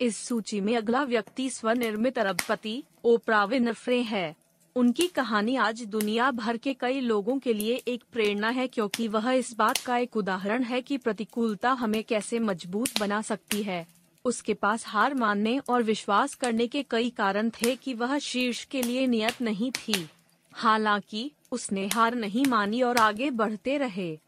[0.00, 4.36] इस सूची में अगला व्यक्ति स्वनिर्मित अरबपति ओप्रावे नफरे है।
[4.76, 9.30] उनकी कहानी आज दुनिया भर के कई लोगों के लिए एक प्रेरणा है, क्योंकि वह
[9.30, 13.97] इस बात का एक उदाहरण है कि प्रतिकूलता हमें कैसे मज़बूत बना सकती है।
[14.28, 18.82] उसके पास हार मानने और विश्वास करने के कई कारण थे कि वह शीर्ष के
[18.82, 20.08] लिए नियत नहीं थी।
[20.52, 24.18] हालाँकि, उसने हार नहीं मानी और आगे बढ़ते रहे।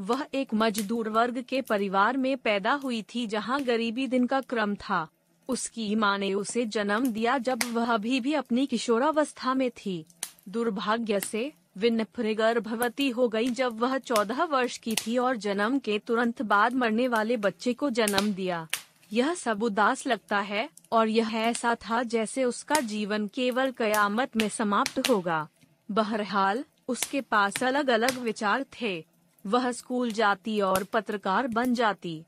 [0.00, 4.74] वह एक मजदूर वर्ग के परिवार में पैदा हुई थी जहाँ गरीबी दिन का क्रम
[4.74, 5.08] था।
[5.48, 10.04] उसकी माँ ने उसे जन्म दिया जब वह अभी भी अपनी किशोरावस्था में थी।
[10.48, 15.98] दुर्भाग्य से विनफ्रे गर्भवती हो गई जब वह चौदह वर्ष की थी और जन्म के
[15.98, 18.68] तुरंत बाद मरने वाले बच्चे को जन्म दिया।
[19.12, 24.48] यह सब उदास लगता है, और यह ऐसा था जैसे उसका जीवन केवल कयामत में
[24.48, 25.48] समाप्त होगा।
[25.90, 29.04] बहरहाल, उसके पास अलग अलग विचार थे।
[29.46, 32.22] वह स्कूल जाती और पत्रकार बन जाती।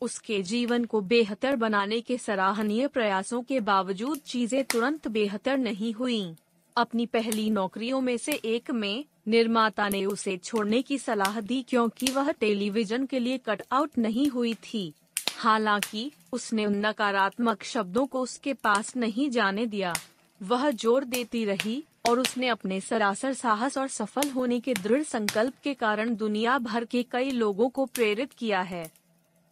[0.00, 6.34] उसके जीवन को बेहतर बनाने के सराहनीय प्रयासों के बावजूद चीज़ें तुरंत बेहतर नहीं हुईं।
[6.76, 12.06] अपनी पहली नौकरियों में से एक में, निर्माता ने उसे छोड़ने की सलाह दी क्योंकि
[12.06, 14.92] वह टेलीविज़न के लिए कट आउट नहीं हुई थी।
[15.38, 19.94] हालाँकि, उसने उन नकारात्मक शब्दों को उसके पास नहीं जाने दिया।
[20.42, 25.54] वह ज़ोर देती रही, और उसने अपने सरासर साहस और सफल होने के दृढ़ संकल्प
[25.64, 28.90] के कारण दुनिया भर के कई लोगों को प्रेरित किया है।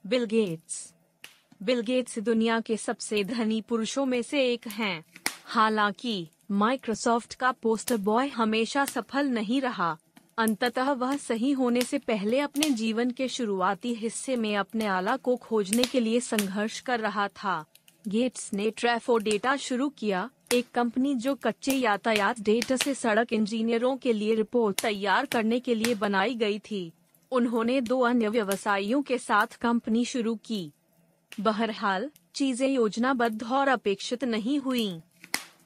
[0.07, 0.95] Bill Gates.
[1.63, 5.05] बिल गेट्स दुनिया के सबसे धनी पुरुषों में से एक हैं।
[5.45, 9.99] हालाँकि, माइक्रोसॉफ्ट का पोस्टर बॉय हमेशा सफल नहीं रहा।
[10.39, 15.37] अंततः वह सही होने से पहले अपने जीवन के शुरुआती हिस्से में अपने आला को
[15.37, 17.65] खोजने के लिए संघर्ष कर रहा था।
[18.09, 23.97] गेट्स ने ट्रैफो डेटा शुरू किया, एक कंपनी जो कच्चे यातायात डेटा से सड़क इंजीनियरों
[23.97, 26.93] के लिए रिपोर्ट तैयार करने के लिए बनाई गई थी।
[27.33, 30.73] उन्होंने दो अन्य व्यवसायियों के साथ कंपनी शुरू की।
[31.41, 35.01] बहरहाल, चीज़ें योजनाबद्ध और अपेक्षित नहीं हुई।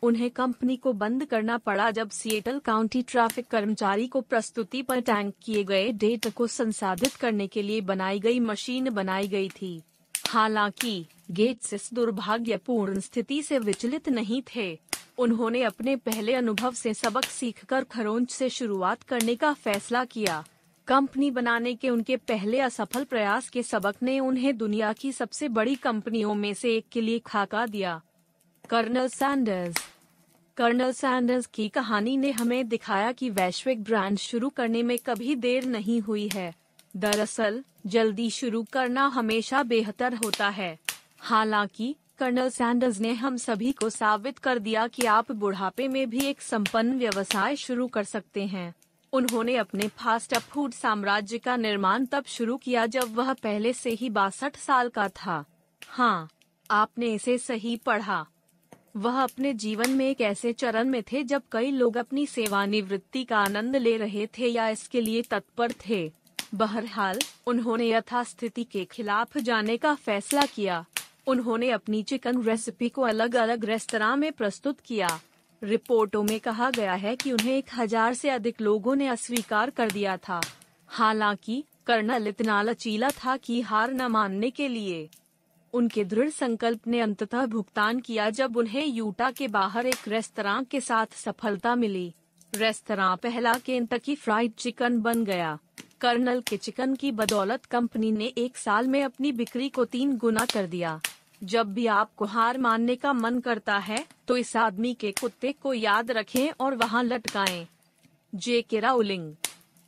[0.03, 5.35] उन्हें कंपनी को बंद करना पड़ा जब सिएटल काउंटी ट्रैफ़िक कर्मचारी को प्रस्तुति पर टैंक
[5.43, 9.83] किए गए डेटा को संसाधित करने के लिए बनाई गई मशीन बनाई गई थी।
[10.29, 14.81] हालाँकि, गेट्स इस दुर्भाग्यपूर्ण स्थिति से विचलित नहीं थे।
[15.19, 20.45] उन्होंने अपने पहले अनुभव से सबक सीखकर खरोंच से शुरुआत करने का फैसला किया।
[20.87, 25.75] कंपनी बनाने के उनके पहले असफल प्रयास के सबक ने उन्हें दुनिया की सबसे बड़ी
[25.75, 28.03] कंपनियों में से एक के लिए खाका दिया।
[28.71, 29.77] कर्नल सैंडर्स
[30.57, 35.65] कर्नल सैंडर्स की कहानी ने हमें दिखाया कि वैश्विक ब्रांड शुरू करने में कभी देर
[35.65, 36.55] नहीं हुई है।
[36.97, 40.79] दरअसल, जल्दी शुरू करना हमेशा बेहतर होता है।
[41.19, 46.21] हालाँकि कर्नल सैंडर्स ने हम सभी को साबित कर दिया कि आप बुढ़ापे में भी
[46.21, 48.75] एक संपन्न व्यवसाय शुरू कर सकते हैं।
[49.13, 54.11] उन्होंने अपने फास्ट फ़ूड साम्राज्य का निर्माण तब शुरू किया जब वह पहले से ही
[54.11, 55.45] बासठ साल का था।
[55.89, 56.29] हाँ
[56.71, 58.27] आपने इसे सही पढ़ा।
[58.97, 63.39] वह अपने जीवन में एक ऐसे चरण में थे जब कई लोग अपनी सेवानिवृत्ति का
[63.39, 66.13] आनंद ले रहे थे या इसके लिए तत्पर थे।
[66.55, 70.85] बहरहाल, उन्होंने यथास्थिति के खिलाफ जाने का फैसला किया।
[71.27, 75.21] उन्होंने अपनी चिकन रेसिपी को अलग अलग रेस्तरा में प्रस्तुत किया।
[75.63, 79.91] रिपोर्टों में कहा गया है कि उन्हें एक हज़ार से अधिक लोगों ने अस्वीकार कर
[79.91, 80.41] दिया था।
[80.89, 85.09] हालाँकि, कर्नल इतना लचीला था कि हार न मानने के लिए।
[85.77, 90.81] उनके दृढ़ संकल्प ने अंततः भुगतान किया जब उन्हें यूटा के बाहर एक रेस्तरा के
[90.81, 92.13] साथ सफलता मिली।
[92.53, 95.59] रेस्तरा पहला केंटकी फ्राइड चिकन बन गया।
[96.01, 100.45] कर्नल के चिकन की बदौलत कंपनी ने एक साल में अपनी बिक्री को तीन गुना
[100.45, 101.01] कर दिया।
[101.43, 105.75] जब भी आपको हार मानने का मन करता है तो इस आदमी के कुत्ते को
[105.75, 107.67] याद रखें और वहाँ लटकाएँ।
[108.33, 109.33] जे के राउलिंग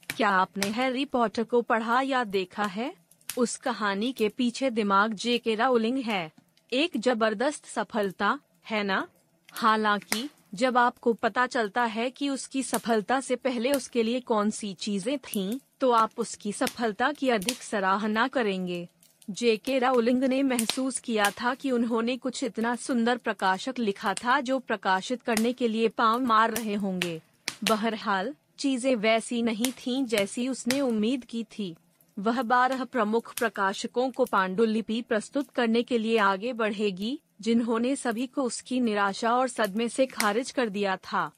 [0.09, 2.93] क्या आपने हैरी पॉटर को पढ़ा या देखा है?
[3.39, 6.33] उस कहानी के पीछे दिमाग जे के राउलिंग है।
[6.73, 8.39] एक ज़बरदस्त सफलता
[8.71, 9.07] है ना?
[9.53, 14.73] हालाँकि जब आपको पता चलता है कि उसकी सफलता से पहले उसके लिए कौन सी
[14.75, 18.89] चीज़ें थीं, तो आप उसकी सफलता की अधिक सराहना करेंगे।
[19.31, 24.41] जे के राउलिंग ने महसूस किया था कि उन्होंने कुछ इतना सुंदर प्रकाशक लिखा था
[24.41, 27.21] जो प्रकाशित करने के लिए पाँव मार रहे होंगे।
[27.65, 31.77] बहरहाल चीज़ें वैसी नहीं थीं जैसी उसने उम्मीद की थी।
[32.19, 38.43] वह बारह प्रमुख प्रकाशकों को पांडुलिपि प्रस्तुत करने के लिए आगे बढ़ेगी, जिन्होंने सभी को
[38.43, 41.31] उसकी निराशा और सदमे से खारिज कर दिया था।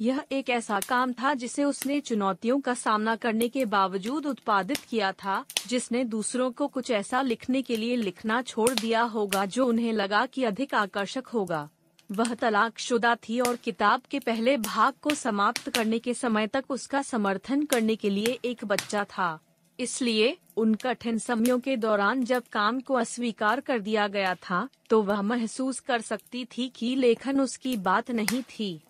[0.00, 5.12] यह एक ऐसा काम था जिसे उसने चुनौतियों का सामना करने के बावजूद उत्पादित किया
[5.12, 9.92] था, जिसने दूसरों को कुछ ऐसा लिखने के लिए लिखना छोड़ दिया होगा जो उन्हें
[9.92, 11.68] लगा कि अधिक आकर्षक होगा।
[12.12, 17.02] वह तलाकशुदा थी और किताब के पहले भाग को समाप्त करने के समय तक उसका
[17.02, 19.38] समर्थन करने के लिए एक बच्चा था।
[19.80, 25.02] इसलिए, उन कठिन समयों के दौरान जब काम को अस्वीकार कर दिया गया था तो
[25.02, 28.80] वह महसूस कर सकती थी कि लेखन उसकी बात नहीं थी।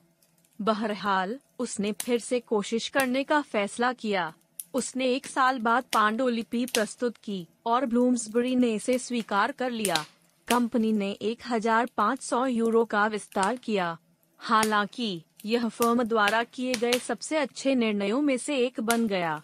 [0.61, 4.35] बहरहाल, उसने फिर से कोशिश करने का फैसला किया।
[4.75, 10.05] उसने एक साल बाद पांडुलिपि प्रस्तुत की, और ब्लूम्सबरी ने इसे स्वीकार कर लिया।
[10.49, 13.99] कंपनी ने 1500 यूरो का विस्तार किया।
[14.39, 19.41] हालाँकि, यह फर्म द्वारा किए गए सबसे अच्छे निर्णयों में से एक बन गया।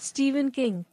[0.00, 0.84] स्टीवन किंग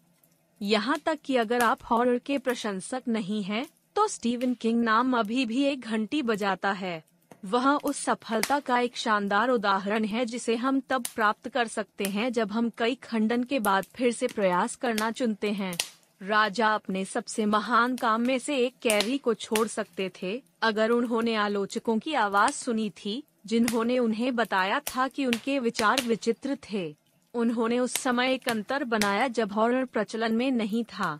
[0.61, 3.65] यहाँ तक कि अगर आप हॉरर के प्रशंसक नहीं हैं,
[3.95, 7.03] तो स्टीवन किंग नाम अभी भी एक घंटी बजाता है।
[7.45, 12.31] वह उस सफलता का एक शानदार उदाहरण है जिसे हम तब प्राप्त कर सकते हैं
[12.33, 15.77] जब हम कई खंडन के बाद फिर से प्रयास करना चुनते हैं।
[16.21, 21.35] राजा अपने सबसे महान काम में से एक कैरी को छोड़ सकते थे। अगर उन्होंने
[21.35, 26.95] आलोचकों की आवाज़ सुनी थी जिन्होंने उन्हें बताया था कि उनके विचार विचित्र थे।
[27.35, 31.19] उन्होंने उस समय एक अंतर बनाया जब हॉरर प्रचलन में नहीं था।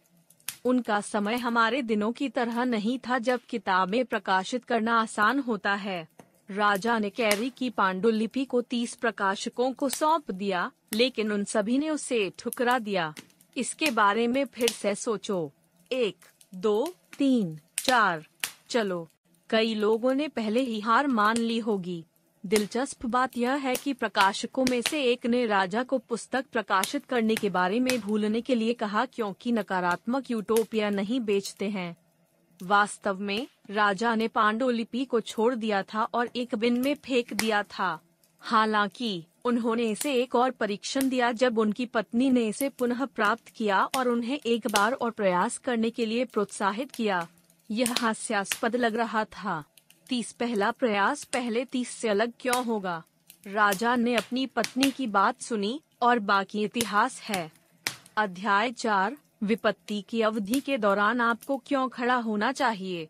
[0.65, 6.07] उनका समय हमारे दिनों की तरह नहीं था जब किताबें प्रकाशित करना आसान होता है।
[6.51, 11.89] राजा ने कैरी की पांडुलिपि को तीस प्रकाशकों को सौंप दिया, लेकिन उन सभी ने
[11.89, 13.13] उसे ठुकरा दिया।
[13.57, 15.51] इसके बारे में फिर से सोचो।
[15.91, 16.17] एक,
[16.55, 18.27] दो, तीन, चार।
[18.69, 19.09] चलो,
[19.49, 22.05] कई लोगों ने पहले ही हार मान ली होगी।
[22.45, 27.35] दिलचस्प बात यह है कि प्रकाशकों में से एक ने राजा को पुस्तक प्रकाशित करने
[27.35, 31.97] के बारे में भूलने के लिए कहा, क्योंकि नकारात्मक यूटोपिया नहीं बेचते हैं।
[32.63, 37.63] वास्तव में, राजा ने पांडुलिपि को छोड़ दिया था और एक बिन में फेंक दिया
[37.63, 37.99] था।
[38.39, 43.83] हालाँकि, उन्होंने इसे एक और परीक्षण दिया जब उनकी पत्नी ने इसे पुनः प्राप्त किया
[43.83, 47.27] और उन्हें एक बार और प्रयास करने के लिए प्रोत्साहित किया।
[47.71, 49.63] यह हास्यास्पद लग रहा था।
[50.09, 53.03] तीस पहला प्रयास पहले तीस से अलग क्यों होगा?
[53.47, 57.51] राजा ने अपनी पत्नी की बात सुनी और बाकी इतिहास है।
[58.17, 63.07] अध्याय चार, विपत्ति की अवधि के दौरान आपको क्यों खड़ा होना चाहिए?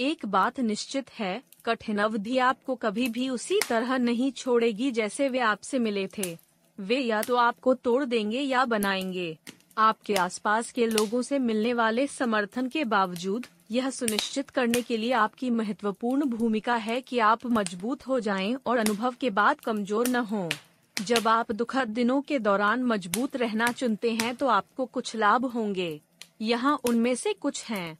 [0.00, 5.38] एक बात निश्चित है, कठिन अवधि आपको कभी भी उसी तरह नहीं छोड़ेगी जैसे वे
[5.38, 6.38] आपसे मिले थे।
[6.80, 9.38] वे या तो आपको तोड़ देंगे या बनाएँगे।
[9.78, 15.12] आपके आसपास के लोगों से मिलने वाले समर्थन के बावजूद यह सुनिश्चित करने के लिए
[15.12, 20.16] आपकी महत्वपूर्ण भूमिका है कि आप मज़बूत हो जाएँ और अनुभव के बाद कमज़ोर न
[20.16, 20.48] हों।
[20.96, 26.00] जब आप दुखद दिनों के दौरान मज़बूत रहना चुनते हैं तो आपको कुछ लाभ होंगे
[26.40, 27.98] यहाँ उनमें से कुछ हैं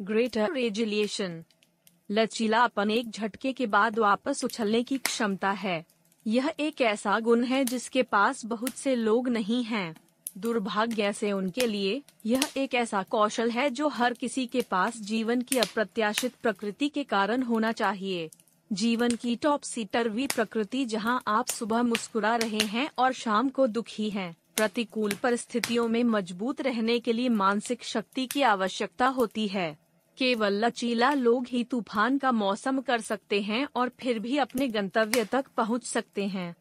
[0.00, 1.42] ग्रेटर रेजुलिएशन
[2.10, 5.84] लचीलापन एक झटके के बाद वापस उछलने की क्षमता है
[6.26, 9.94] यह एक ऐसा गुण है जिसके पास बहुत से लोग नहीं हैं।
[10.38, 15.40] दुर्भाग्य से उनके लिए, यह एक ऐसा कौशल है जो हर किसी के पास जीवन
[15.40, 18.30] की अप्रत्याशित प्रकृति के कारण होना चाहिए।
[18.72, 24.10] जीवन की टॉप सीटरवी प्रकृति जहाँ आप सुबह मुस्कुरा रहे हैं और शाम को दुखी
[24.10, 29.76] हैं। प्रतिकूल परिस्थितियों में मज़बूत रहने के लिए मानसिक शक्ति की आवश्यकता होती है।
[30.18, 35.24] केवल लचीला लोग ही तूफ़ान का मौसम कर सकते हैं और फिर भी अपने गंतव्य
[35.24, 36.54] तक पहुँच सकते हैं।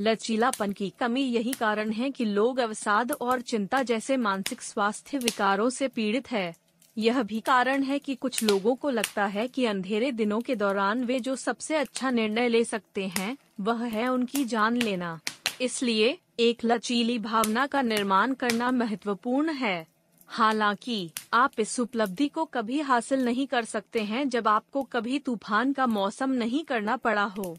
[0.00, 5.70] लचीलापन की कमी यही कारण है कि लोग अवसाद और चिंता जैसे मानसिक स्वास्थ्य विकारों
[5.70, 6.54] से पीड़ित है।
[6.98, 11.04] यह भी कारण है कि कुछ लोगों को लगता है कि अंधेरे दिनों के दौरान
[11.04, 15.20] वे जो सबसे अच्छा निर्णय ले सकते हैं, वह है उनकी जान लेना।
[15.60, 19.86] इसलिए, एक लचीली भावना का निर्माण करना महत्वपूर्ण है।
[20.28, 25.72] हालाँकि, आप इस उपलब्धि को कभी हासिल नहीं कर सकते हैं जब आपको कभी तूफ़ान
[25.72, 27.58] का मौसम नहीं करना पड़ा हो।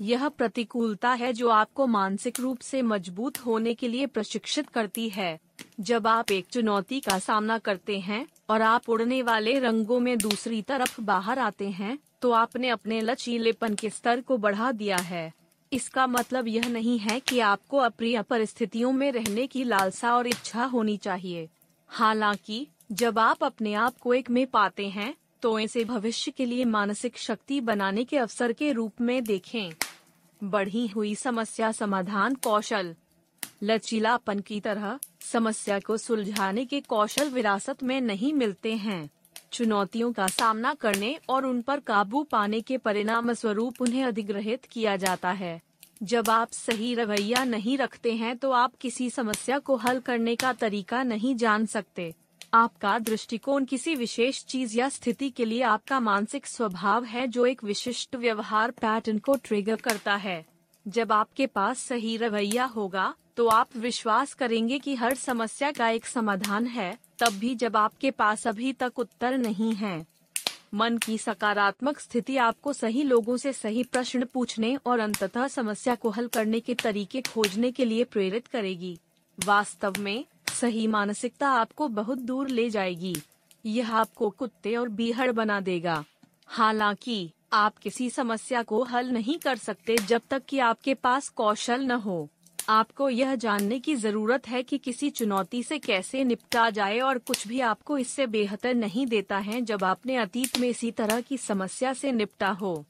[0.00, 5.38] यह प्रतिकूलता है जो आपको मानसिक रूप से मज़बूत होने के लिए प्रशिक्षित करती है।
[5.80, 10.62] जब आप एक चुनौती का सामना करते हैं और आप उड़ने वाले रंगों में दूसरी
[10.62, 15.32] तरफ़ बाहर आते हैं तो आपने अपने लचीलेपन के स्तर को बढ़ा दिया है।
[15.72, 20.64] इसका मतलब यह नहीं है कि आपको अप्रिय परिस्थितियों में रहने की लालसा और इच्छा
[20.64, 21.48] होनी चाहिए।
[21.90, 26.64] हालाँकि, जब आप अपने आप को एक में पाते हैं तो इसे भविष्य के लिए
[26.64, 29.72] मानसिक शक्ति बनाने के अवसर के रूप में देखें।
[30.44, 32.94] बढ़ी हुई समस्या समाधान कौशल।
[33.62, 39.08] लचीलापन की तरह, समस्या को सुलझाने के कौशल विरासत में नहीं मिलते हैं।
[39.52, 44.96] चुनौतियों का सामना करने और उन पर काबू पाने के परिणाम स्वरूप उन्हें अधिग्रहित किया
[44.96, 45.60] जाता है।
[46.02, 50.52] जब आप सही रवैया नहीं रखते हैं तो आप किसी समस्या को हल करने का
[50.52, 52.14] तरीका नहीं जान सकते।
[52.52, 57.64] आपका दृष्टिकोण किसी विशेष चीज़ या स्थिति के लिए आपका मानसिक स्वभाव है जो एक
[57.64, 60.44] विशिष्ट व्यवहार पैटर्न को ट्रिगर करता है।
[60.86, 66.06] जब आपके पास सही रवैया होगा तो आप विश्वास करेंगे कि हर समस्या का एक
[66.06, 70.06] समाधान है, तब भी जब आपके पास अभी तक उत्तर नहीं है।
[70.74, 76.10] मन की सकारात्मक स्थिति आपको सही लोगों से सही प्रश्न पूछने और अंततः समस्या को
[76.10, 78.98] हल करने के तरीके खोजने के लिए प्रेरित करेगी।
[79.38, 83.16] वास्तव में सही मानसिकता आपको बहुत दूर ले जाएगी।
[83.66, 86.04] यह आपको कुत्ते और बीहड़ बना देगा।
[86.46, 91.80] हालाँकि, आप किसी समस्या को हल नहीं कर सकते जब तक कि आपके पास कौशल
[91.82, 92.28] न हो।
[92.68, 97.48] आपको यह जानने की ज़रूरत है कि किसी चुनौती से कैसे निपटा जाए और कुछ
[97.48, 101.92] भी आपको इससे बेहतर नहीं देता है जब आपने अतीत में इसी तरह की समस्या
[101.92, 102.84] से निपटा हो।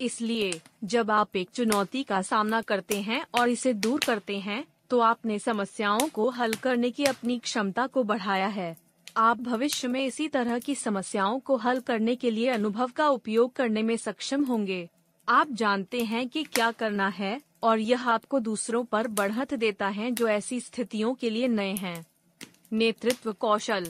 [0.00, 5.00] इसलिए, जब आप एक चुनौती का सामना करते हैं और इसे दूर करते हैं तो
[5.00, 8.76] आपने समस्याओं को हल करने की अपनी क्षमता को बढ़ाया है।
[9.16, 13.52] आप भविष्य में इसी तरह की समस्याओं को हल करने के लिए अनुभव का उपयोग
[13.52, 14.88] करने में सक्षम होंगे।
[15.28, 20.10] आप जानते हैं कि क्या करना है, और यह आपको दूसरों पर बढ़त देता है
[20.10, 22.06] जो ऐसी स्थितियों के लिए नए हैं।
[22.72, 23.88] नेतृत्व कौशल।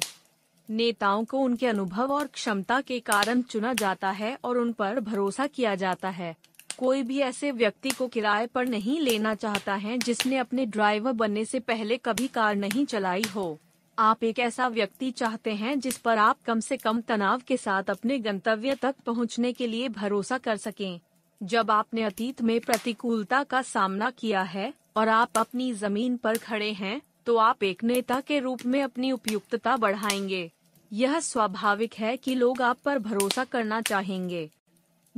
[0.71, 5.47] नेताओं को उनके अनुभव और क्षमता के कारण चुना जाता है और उन पर भरोसा
[5.47, 6.37] किया जाता है।
[6.79, 11.45] कोई भी ऐसे व्यक्ति को किराए पर नहीं लेना चाहता है जिसने अपने ड्राइवर बनने
[11.45, 13.59] से पहले कभी कार नहीं चलाई हो।
[13.99, 17.91] आप एक ऐसा व्यक्ति चाहते हैं जिस पर आप कम से कम तनाव के साथ
[17.91, 21.01] अपने गंतव्य तक पहुँचने के लिए भरोसा कर सकें।
[21.41, 26.71] जब आपने अतीत में प्रतिकूलता का सामना किया है और आप अपनी ज़मीन पर खड़े
[26.73, 30.51] हैं तो आप एक नेता के रूप में अपनी उपयुक्तता बढ़ाएँगे।
[30.93, 34.49] यह स्वाभाविक है कि लोग आप पर भरोसा करना चाहेंगे।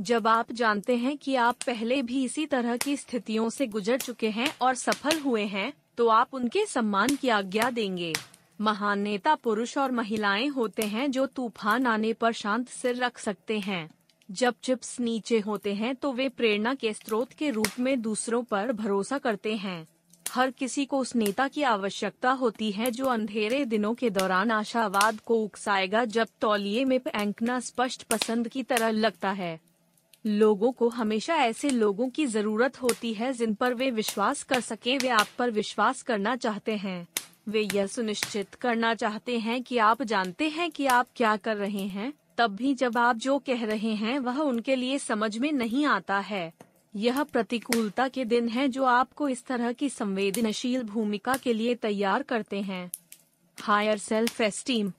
[0.01, 4.29] जब आप जानते हैं कि आप पहले भी इसी तरह की स्थितियों से गुजर चुके
[4.29, 8.13] हैं और सफल हुए हैं तो आप उनके सम्मान की आज्ञा देंगे।
[8.59, 13.59] महान नेता पुरुष और महिलाएँ होते हैं जो तूफ़ान आने पर शांत सिर रख सकते
[13.59, 13.89] हैं।
[14.29, 18.71] जब चिप्स नीचे होते हैं तो वे प्रेरणा के स्रोत के रूप में दूसरों पर
[18.73, 19.87] भरोसा करते हैं।
[20.25, 25.19] हर किसी को उस नेता की आवश्यकता होती है जो अंधेरे दिनों के दौरान आशावाद
[25.19, 29.59] को उकसाएगा जब तौलिए में फेंकना स्पष्ट पसंद की तरह लगता है।
[30.25, 34.97] लोगों को हमेशा ऐसे लोगों की ज़रूरत होती है जिन पर वे विश्वास कर सके,
[34.97, 37.07] वे आप पर विश्वास करना चाहते हैं।
[37.47, 41.87] वे यह सुनिश्चित करना चाहते हैं कि आप जानते हैं कि आप क्या कर रहे
[41.87, 45.85] हैं। तब भी जब आप जो कह रहे हैं, वह उनके लिए समझ में नहीं
[45.85, 46.53] आता है।
[46.95, 52.23] यह प्रतिकूलता के दिन है जो आपको इस तरह की संवेदनशील भूमिका के लिए तैयार
[52.23, 52.91] करते हैं।
[53.61, 54.91] हायर सेल्फ एस्टीम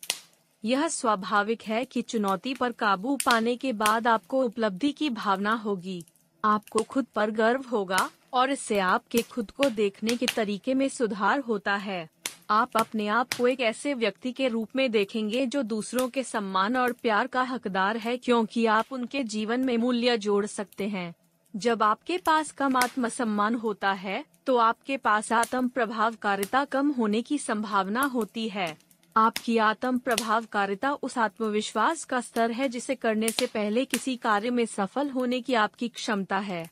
[0.65, 6.05] यह स्वाभाविक है कि चुनौती पर काबू पाने के बाद आपको उपलब्धि की भावना होगी।
[6.45, 11.41] आपको खुद पर गर्व होगा, और इससे आपके खुद को देखने के तरीके में सुधार
[11.41, 12.09] होता है।
[12.51, 16.77] आप अपने आप को एक ऐसे व्यक्ति के रूप में देखेंगे जो दूसरों के सम्मान
[16.77, 21.15] और प्यार का हकदार है, क्योंकि आप उनके जीवन में मूल्य जोड़ सकते हैं।
[21.55, 27.39] जब आपके पास कम आत्मसम्मान होता है तो आपके पास आत्म प्रभावकारिता कम होने की
[27.39, 28.77] संभावना होती है।
[29.17, 34.65] आपकी आत्म प्रभावकारिता उस आत्मविश्वास का स्तर है जिसे करने से पहले किसी कार्य में
[34.67, 36.69] सफल होने की आपकी क्षमता है।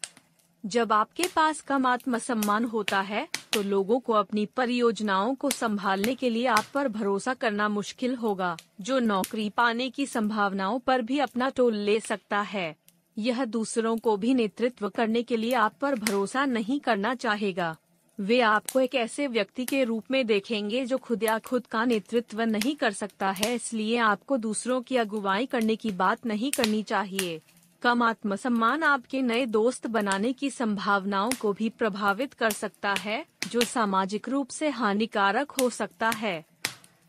[0.64, 6.30] जब आपके पास कम आत्मसम्मान होता है तो लोगों को अपनी परियोजनाओं को संभालने के
[6.30, 11.48] लिए आप पर भरोसा करना मुश्किल होगा, जो नौकरी पाने की संभावनाओं पर भी अपना
[11.48, 12.74] टोल ले सकता है।
[13.16, 17.76] यह दूसरों को भी नेतृत्व करने के लिए आप पर भरोसा नहीं करना चाहेगा।
[18.20, 22.40] वे आपको एक ऐसे व्यक्ति के रूप में देखेंगे जो खुद या खुद का नेतृत्व
[22.42, 27.40] नहीं कर सकता है, इसलिए आपको दूसरों की अगुवाई करने की बात नहीं करनी चाहिए।
[27.82, 33.60] कम आत्मसम्मान आपके नए दोस्त बनाने की संभावनाओं को भी प्रभावित कर सकता है, जो
[33.60, 36.44] सामाजिक रूप से हानिकारक हो सकता है।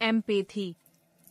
[0.01, 0.73] एम्पेथी।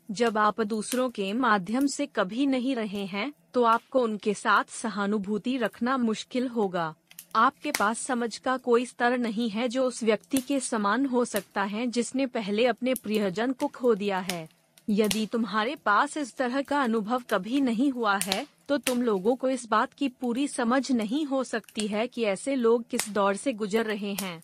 [0.09, 5.57] जब आप दूसरों के माध्यम से कभी नहीं रहे हैं तो आपको उनके साथ सहानुभूति
[5.57, 6.95] रखना मुश्किल होगा।
[7.35, 11.62] आपके पास समझ का कोई स्तर नहीं है जो उस व्यक्ति के समान हो सकता
[11.62, 14.49] है जिसने पहले अपने प्रियजन को खो दिया है।
[14.89, 19.49] यदि तुम्हारे पास इस तरह का अनुभव कभी नहीं हुआ है तो तुम लोगों को
[19.49, 23.53] इस बात की पूरी समझ नहीं हो सकती है कि ऐसे लोग किस दौर से
[23.53, 24.43] गुजर रहे हैं।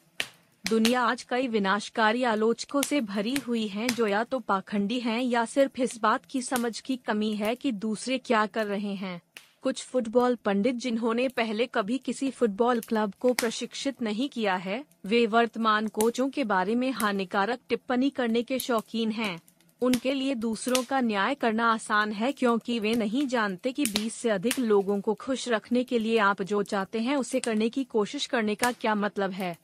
[0.64, 5.44] दुनिया आज कई विनाशकारी आलोचकों से भरी हुई है जो या तो पाखंडी हैं या
[5.44, 9.20] सिर्फ़ इस बात की समझ की कमी है कि दूसरे क्या कर रहे हैं।
[9.66, 15.26] कुछ फुटबॉल पंडित जिन्होंने पहले कभी किसी फुटबॉल क्लब को प्रशिक्षित नहीं किया है, वे
[15.26, 19.38] वर्तमान कोचों के बारे में हानिकारक टिप्पणी करने के शौकीन हैं।
[19.82, 24.30] उनके लिए दूसरों का न्याय करना आसान है क्योंकि वे नहीं जानते कि 20 से
[24.30, 28.26] अधिक लोगों को खुश रखने के लिए आप जो चाहते हैं उसे करने की कोशिश
[28.26, 29.56] करने का क्या मतलब है।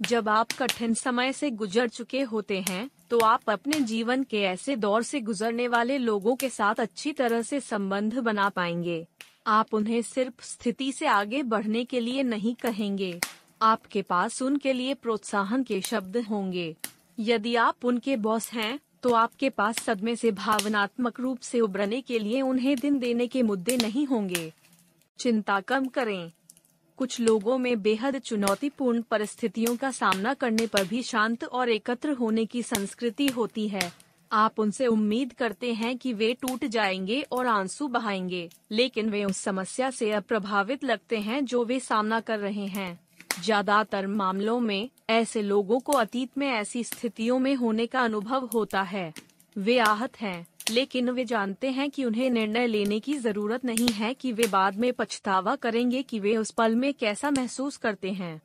[0.00, 4.76] जब आप कठिन समय से गुजर चुके होते हैं तो आप अपने जीवन के ऐसे
[4.78, 9.06] दौर से गुजरने वाले लोगों के साथ अच्छी तरह से संबंध बना पाएँगे।
[9.46, 13.20] आप उन्हें सिर्फ़ स्थिति से आगे बढ़ने के लिए नहीं कहेंगे।
[13.62, 16.76] आपके पास उनके लिए प्रोत्साहन के शब्द होंगे।
[17.18, 22.18] यदि आप उनके बॉस हैं तो आपके पास सदमे से भावनात्मक रूप से उभरने के
[22.18, 24.52] लिए उन्हें दिन देने के मुद्दे नहीं होंगे।
[25.18, 26.32] चिंता कम करें।
[26.96, 32.44] कुछ लोगों में बेहद चुनौतीपूर्ण परिस्थितियों का सामना करने पर भी शांत और एकत्र होने
[32.46, 33.92] की संस्कृति होती है।
[34.32, 39.36] आप उनसे उम्मीद करते हैं कि वे टूट जाएँगे और आँसू बहाएँगे, लेकिन वे उस
[39.36, 42.98] समस्या से अप्रभावित लगते हैं जो वे सामना कर रहे हैं।
[43.42, 48.82] ज़्यादातर मामलों में, ऐसे लोगों को अतीत में ऐसी स्थितियों में होने का अनुभव होता
[48.82, 49.12] है।
[49.56, 54.14] वे आहत हैं, लेकिन वे जानते हैं कि उन्हें निर्णय लेने की ज़रूरत नहीं है
[54.14, 58.40] कि वे बाद में पछतावा करेंगे कि वे उस पल में कैसा महसूस करते हैं।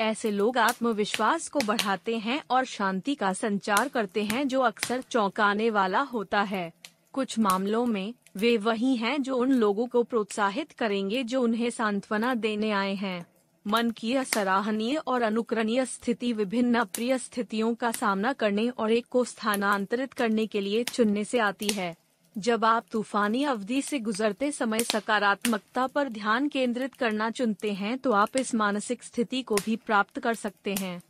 [0.00, 5.70] ऐसे लोग आत्मविश्वास को बढ़ाते हैं और शांति का संचार करते हैं जो अक्सर चौंकाने
[5.70, 6.72] वाला होता है।
[7.12, 12.34] कुछ मामलों में, वे वही हैं जो उन लोगों को प्रोत्साहित करेंगे जो उन्हें सांत्वना
[12.34, 13.26] देने आए हैं।
[13.66, 19.24] मन की सराहनीय और अनुकरणीय स्थिति विभिन्न अप्रिय स्थितियों का सामना करने और एक को
[19.24, 21.96] स्थानांतरित करने के लिए चुनने से आती है।
[22.36, 28.12] जब आप तूफानी अवधि से गुजरते समय सकारात्मकता पर ध्यान केंद्रित करना चुनते हैं तो
[28.12, 31.00] आप इस मानसिक स्थिति को भी प्राप्त कर सकते हैं।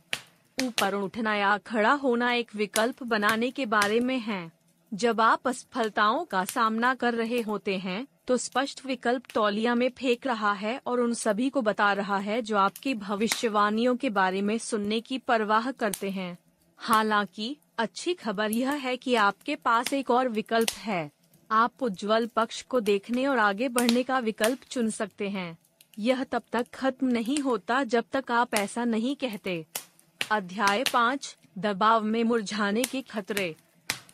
[0.57, 4.51] ऊपर उठना या खड़ा होना एक विकल्प बनाने के बारे में है।
[4.91, 10.27] जब आप असफलताओं का सामना कर रहे होते हैं तो स्पष्ट विकल्प तौलिया में फेंक
[10.27, 14.57] रहा है और उन सभी को बता रहा है जो आपकी भविष्यवाणियों के बारे में
[14.57, 16.37] सुनने की परवाह करते हैं।
[16.77, 21.16] हालाँकि, अच्छी खबर यह है कि आपके पास एक और विकल्प है।
[21.49, 25.57] आप उज्जवल पक्ष को देखने और आगे बढ़ने का विकल्प चुन सकते हैं।
[25.97, 29.65] यह तब तक खत्म नहीं होता जब तक आप ऐसा नहीं कहते।
[30.21, 33.55] अध्याय पाँच, दबाव में मुरझाने के खतरे।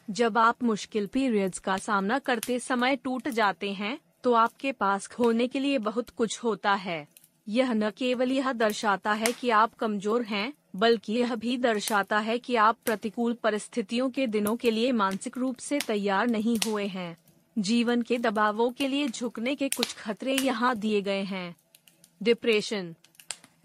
[0.09, 5.47] जब आप मुश्किल पीरियड्स का सामना करते समय टूट जाते हैं तो आपके पास खोने
[5.47, 7.05] के लिए बहुत कुछ होता है।
[7.47, 12.38] यह न केवल यह दर्शाता है कि आप कमज़ोर हैं, बल्कि यह भी दर्शाता है
[12.39, 17.15] कि आप प्रतिकूल परिस्थितियों के दिनों के लिए मानसिक रूप से तैयार नहीं हुए हैं।
[17.58, 21.56] जीवन के दबावों के लिए झुकने के कुछ खतरे यहाँ दिए गए हैं।
[22.24, 22.95] Depression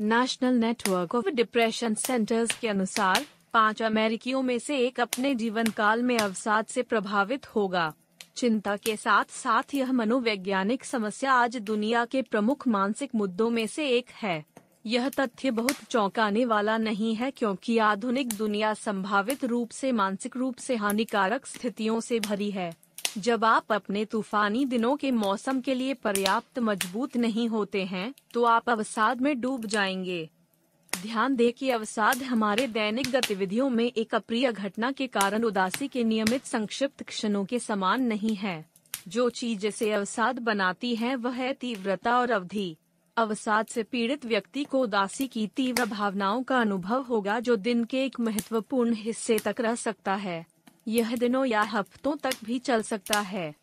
[0.00, 6.02] national network of depression centres के अनुसार, पाँच अमेरिकियों में से एक अपने जीवन काल
[6.02, 7.92] में अवसाद से प्रभावित होगा।
[8.36, 13.88] चिंता के साथ साथ यह मनोवैज्ञानिक समस्या आज दुनिया के प्रमुख मानसिक मुद्दों में से
[13.88, 14.44] एक है।
[14.86, 20.56] यह तथ्य बहुत चौंकाने वाला नहीं है क्योंकि आधुनिक दुनिया संभावित रूप से मानसिक रूप
[20.56, 22.87] से हानिकारक स्थितियों से भरी है।
[23.18, 28.44] जब आप अपने तूफानी दिनों के मौसम के लिए पर्याप्त मज़बूत नहीं होते हैं तो
[28.44, 30.28] आप अवसाद में डूब जाएँगे।
[31.02, 36.04] ध्यान दें कि अवसाद हमारे दैनिक गतिविधियों में एक अप्रिय घटना के कारण उदासी के
[36.04, 38.64] नियमित संक्षिप्त क्षणों के समान नहीं है।
[39.08, 42.76] जो चीज़ जिसे अवसाद बनाती है, वह है तीव्रता और अवधि।
[43.16, 48.04] अवसाद से पीड़ित व्यक्ति को उदासी की तीव्र भावनाओं का अनुभव होगा, जो दिन के
[48.04, 50.46] एक महत्वपूर्ण हिस्से तक रह सकता है।
[50.88, 53.54] यह दिनों या हफ्तों तक भी चल सकता है।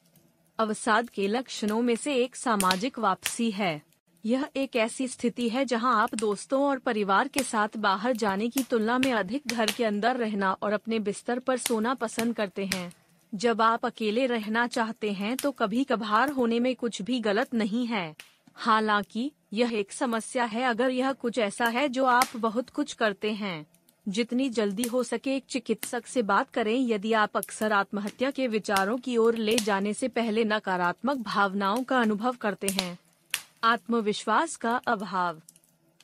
[0.59, 3.81] अवसाद के लक्षणों में से एक सामाजिक वापसी है।
[4.25, 8.63] यह एक ऐसी स्थिति है जहाँ आप दोस्तों और परिवार के साथ बाहर जाने की
[8.63, 12.93] तुलना में अधिक घर के अंदर रहना और अपने बिस्तर पर सोना पसंद करते हैं।
[13.35, 17.87] जब आप अकेले रहना चाहते हैं तो कभी कभार होने में कुछ भी गलत नहीं
[17.87, 18.15] है।
[18.55, 23.31] हालाँकि, यह एक समस्या है अगर यह कुछ ऐसा है जो आप बहुत कुछ करते
[23.31, 23.65] हैं।
[24.07, 28.97] जितनी जल्दी हो सके एक चिकित्सक से बात करें। यदि आप अक्सर आत्महत्या के विचारों
[28.97, 32.97] की ओर ले जाने से पहले नकारात्मक भावनाओं का अनुभव करते हैं।
[33.63, 35.41] आत्मविश्वास का अभाव।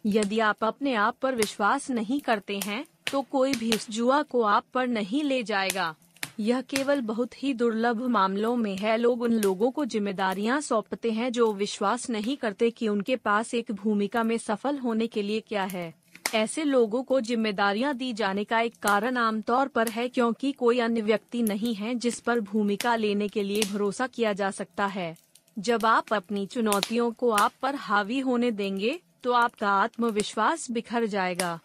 [0.05, 4.41] यदि आप अपने आप पर विश्वास नहीं करते हैं तो कोई भी इस जुआ को
[4.41, 5.95] आप पर नहीं ले जाएगा।
[6.39, 11.31] यह केवल बहुत ही दुर्लभ मामलों में है। लोग उन लोगों को जिम्मेदारियाँ सौंपते हैं
[11.31, 15.63] जो विश्वास नहीं करते कि उनके पास एक भूमिका में सफल होने के लिए क्या
[15.63, 16.00] है।
[16.33, 21.01] ऐसे लोगों को जिम्मेदारियाँ दी जाने का एक कारण आमतौर पर है क्योंकि कोई अन्य
[21.01, 25.15] व्यक्ति नहीं है जिस पर भूमिका लेने के लिए भरोसा किया जा सकता है।
[25.57, 31.59] जब आप अपनी चुनौतियों को आप पर हावी होने देंगे तो आपका आत्मविश्वास बिखर जाएगा।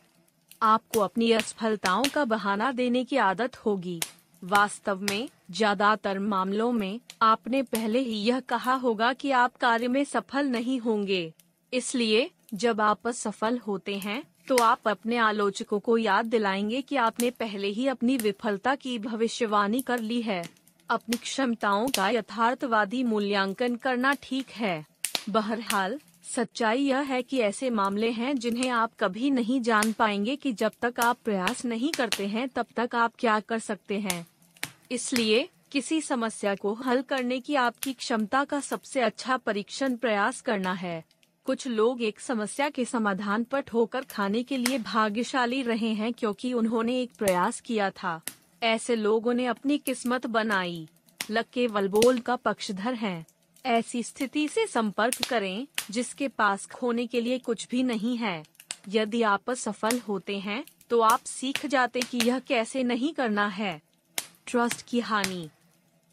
[0.62, 4.00] आपको अपनी असफलताओं का बहाना देने की आदत होगी।
[4.42, 10.04] वास्तव में, ज़्यादातर मामलों में, आपने पहले ही यह कहा होगा कि आप कार्य में
[10.04, 11.32] सफल नहीं होंगे।
[11.72, 17.30] इसलिए, जब आप असफल होते हैं तो आप अपने आलोचकों को याद दिलाएँगे कि आपने
[17.30, 20.48] पहले ही अपनी विफलता की भविष्यवाणी कर ली है।
[20.90, 24.86] अपनी क्षमताओं का यथार्थवादी मूल्यांकन करना ठीक है।
[25.28, 26.00] बहरहाल,
[26.36, 30.72] सच्चाई यह है कि ऐसे मामले हैं जिन्हें आप कभी नहीं जान पाएँगे कि जब
[30.82, 34.26] तक आप प्रयास नहीं करते हैं, तब तक आप क्या कर सकते हैं।
[34.90, 40.72] इसलिए, किसी समस्या को हल करने की आपकी क्षमता का सबसे अच्छा परीक्षण प्रयास करना
[40.72, 41.04] है।
[41.46, 46.52] कुछ लोग एक समस्या के समाधान पर ठोकर खाने के लिए भाग्यशाली रहे हैं क्योंकि
[46.52, 48.20] उन्होंने एक प्रयास किया था।
[48.62, 50.88] ऐसे लोगों ने अपनी किस्मत बनाई।
[51.30, 53.24] लक केवल बोल का पक्षधर है।
[53.66, 58.44] ऐसी स्थिति से संपर्क करें, जिसके पास खोने के लिए कुछ भी नहीं है।
[58.88, 63.80] यदि आप सफल होते हैं तो आप सीख जाते कि यह कैसे नहीं करना है।
[64.46, 65.48] ट्रस्ट की हानि।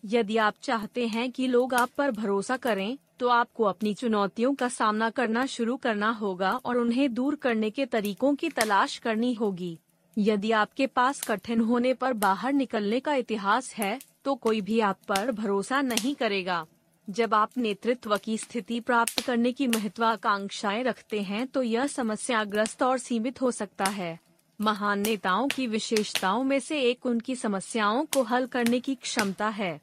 [0.05, 4.67] यदि आप चाहते हैं कि लोग आप पर भरोसा करें तो आपको अपनी चुनौतियों का
[4.69, 9.77] सामना करना शुरू करना होगा और उन्हें दूर करने के तरीकों की तलाश करनी होगी।
[10.17, 14.97] यदि आपके पास कठिन होने पर बाहर निकलने का इतिहास है तो कोई भी आप
[15.07, 16.65] पर भरोसा नहीं करेगा।
[17.07, 22.97] जब आप नेतृत्व की स्थिति प्राप्त करने की महत्वाकांक्षाएँ रखते हैं तो यह समस्याग्रस्त और
[22.97, 24.17] सीमित हो सकता है।
[24.59, 29.79] महान नेताओं की विशेषताओं में से एक उनकी समस्याओं को हल करने की क्षमता है।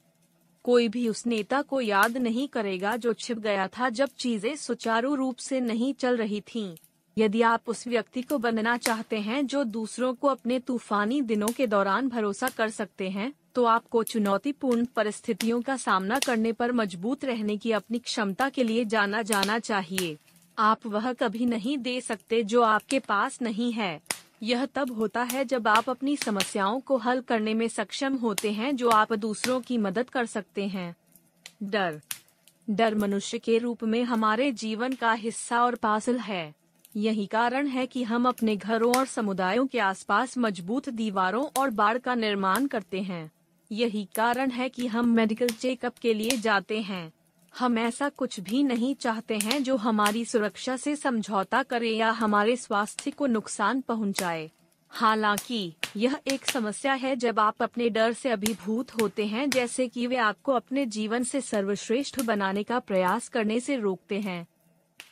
[0.65, 5.15] कोई भी उस नेता को याद नहीं करेगा जो छिप गया था जब चीज़ें सुचारू
[5.15, 6.75] रूप से नहीं चल रही थीं।
[7.17, 11.67] यदि आप उस व्यक्ति को बनना चाहते हैं जो दूसरों को अपने तूफानी दिनों के
[11.67, 17.57] दौरान भरोसा कर सकते हैं तो आपको चुनौतीपूर्ण परिस्थितियों का सामना करने पर मज़बूत रहने
[17.57, 20.17] की अपनी क्षमता के लिए जाना जाना चाहिए
[20.59, 24.01] आप वह कभी नहीं दे सकते जो आपके पास नहीं है
[24.43, 28.76] यह तब होता है जब आप अपनी समस्याओं को हल करने में सक्षम होते हैं
[28.76, 30.97] जो आप दूसरों की मदद कर सकते हैं।
[31.62, 32.01] डर।
[32.70, 36.55] डर मनुष्य के रूप में हमारे जीवन का हिस्सा और पासल है।
[36.97, 41.99] यही कारण है कि हम अपने घरों और समुदायों के आसपास मज़बूत दीवारों और बाढ़
[41.99, 43.30] का निर्माण करते हैं।
[43.72, 47.12] यही कारण है कि हम मेडिकल चेकअप के लिए जाते हैं।
[47.59, 52.57] हम ऐसा कुछ भी नहीं चाहते हैं जो हमारी सुरक्षा से समझौता करे या हमारे
[52.57, 54.51] स्वास्थ्य को नुकसान पहुँचाए।
[54.90, 60.07] हालाँकि, यह एक समस्या है जब आप अपने डर से अभिभूत होते हैं, जैसे कि
[60.07, 64.46] वे आपको अपने जीवन से सर्वश्रेष्ठ बनाने का प्रयास करने से रोकते हैं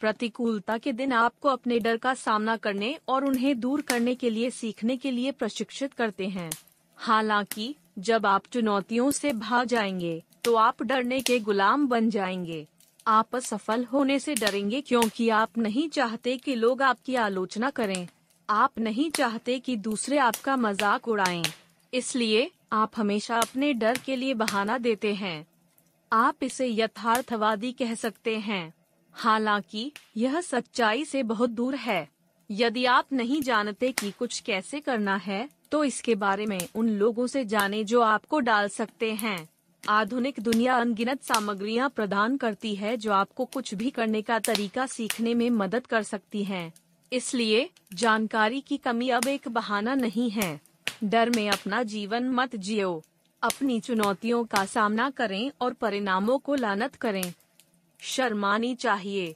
[0.00, 4.50] प्रतिकूलता के दिन आपको अपने डर का सामना करने और उन्हें दूर करने के लिए
[4.50, 6.50] सीखने के लिए प्रशिक्षित करते हैं
[6.96, 12.66] हालाँकि जब आप चुनौतियों से भाग जाएँगे तो आप डरने के गुलाम बन जाएँगे।
[13.06, 18.08] आप असफल होने से डरेंगे क्योंकि आप नहीं चाहते कि लोग आपकी आलोचना करें।
[18.50, 21.44] आप नहीं चाहते कि दूसरे आपका मज़ाक उड़ाएँ।
[21.94, 25.46] इसलिए, आप हमेशा अपने डर के लिए बहाना देते हैं।
[26.12, 28.74] आप इसे यथार्थवादी कह सकते हैं।
[29.12, 32.08] हालाँकि, यह सच्चाई से बहुत दूर है।
[32.50, 37.26] यदि आप नहीं जानते कि कुछ कैसे करना है तो इसके बारे में उन लोगों
[37.26, 39.48] से जाने जो आपको डाल सकते हैं।
[39.88, 45.34] आधुनिक दुनिया अनगिनत सामग्रियाँ प्रदान करती है जो आपको कुछ भी करने का तरीका सीखने
[45.34, 46.72] में मदद कर सकती हैं।
[47.12, 50.60] इसलिए, जानकारी की कमी अब एक बहाना नहीं है।
[51.04, 53.02] डर में अपना जीवन मत जियो।
[53.42, 57.32] अपनी चुनौतियों का सामना करें और परिणामों को लानत करें।
[58.00, 59.34] शर्मानी चाहिए।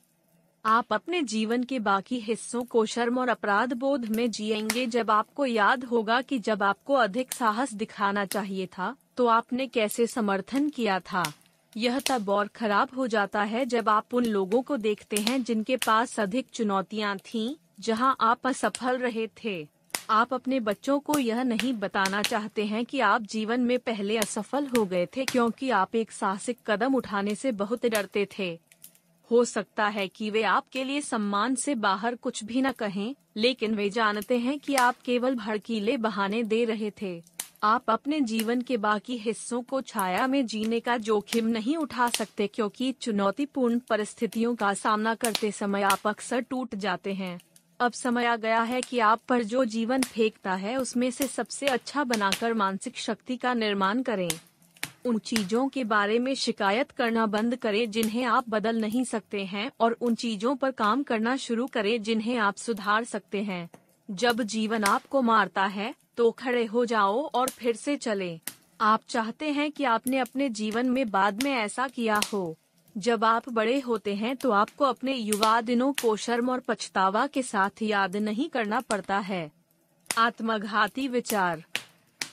[0.64, 5.46] आप अपने जीवन के बाकी हिस्सों को शर्म और अपराध बोध में जिएँगे। जब आपको
[5.46, 11.00] याद होगा कि जब आपको अधिक साहस दिखाना चाहिए था तो आपने कैसे समर्थन किया
[11.00, 11.24] था?
[11.76, 15.76] यह तब और खराब हो जाता है जब आप उन लोगों को देखते हैं जिनके
[15.76, 19.68] पास अधिक चुनौतियाँ थीं, जहाँ आप असफल रहे थे।
[20.10, 24.66] आप अपने बच्चों को यह नहीं बताना चाहते हैं कि आप जीवन में पहले असफल
[24.66, 28.58] हो गए थे क्योंकि आप एक साहसिक कदम उठाने से बहुत डरते थे।
[29.32, 33.74] हो सकता है कि वे आपके लिए सम्मान से बाहर कुछ भी न कहें, लेकिन
[33.74, 37.22] वे जानते हैं कि आप केवल भड़कीले बहाने दे रहे थे।
[37.64, 42.46] आप अपने जीवन के बाकी हिस्सों को छाया में जीने का जोखिम नहीं उठा सकते
[42.46, 47.38] क्योंकि चुनौतीपूर्ण परिस्थितियों का सामना करते समय आप अक्सर टूट जाते हैं।
[47.80, 51.66] अब समय आ गया है कि आप पर जो जीवन फेंकता है उसमें से सबसे
[51.66, 54.28] अच्छा बनाकर मानसिक शक्ति का निर्माण करें।
[55.04, 59.70] उन चीज़ों के बारे में शिकायत करना बंद करें जिन्हें आप बदल नहीं सकते हैं
[59.80, 63.68] और उन चीज़ों पर काम करना शुरू करें जिन्हें आप सुधार सकते हैं।
[64.08, 68.38] जब जीवन आपको मारता है तो खड़े हो जाओ और फिर से चले।
[68.80, 72.56] आप चाहते हैं कि आपने अपने जीवन में बाद में ऐसा किया हो।
[72.96, 77.42] जब आप बड़े होते हैं तो आपको अपने युवा दिनों को शर्म और पछतावा के
[77.42, 79.50] साथ याद नहीं करना पड़ता है।
[80.10, 81.64] आत्मघाती विचार।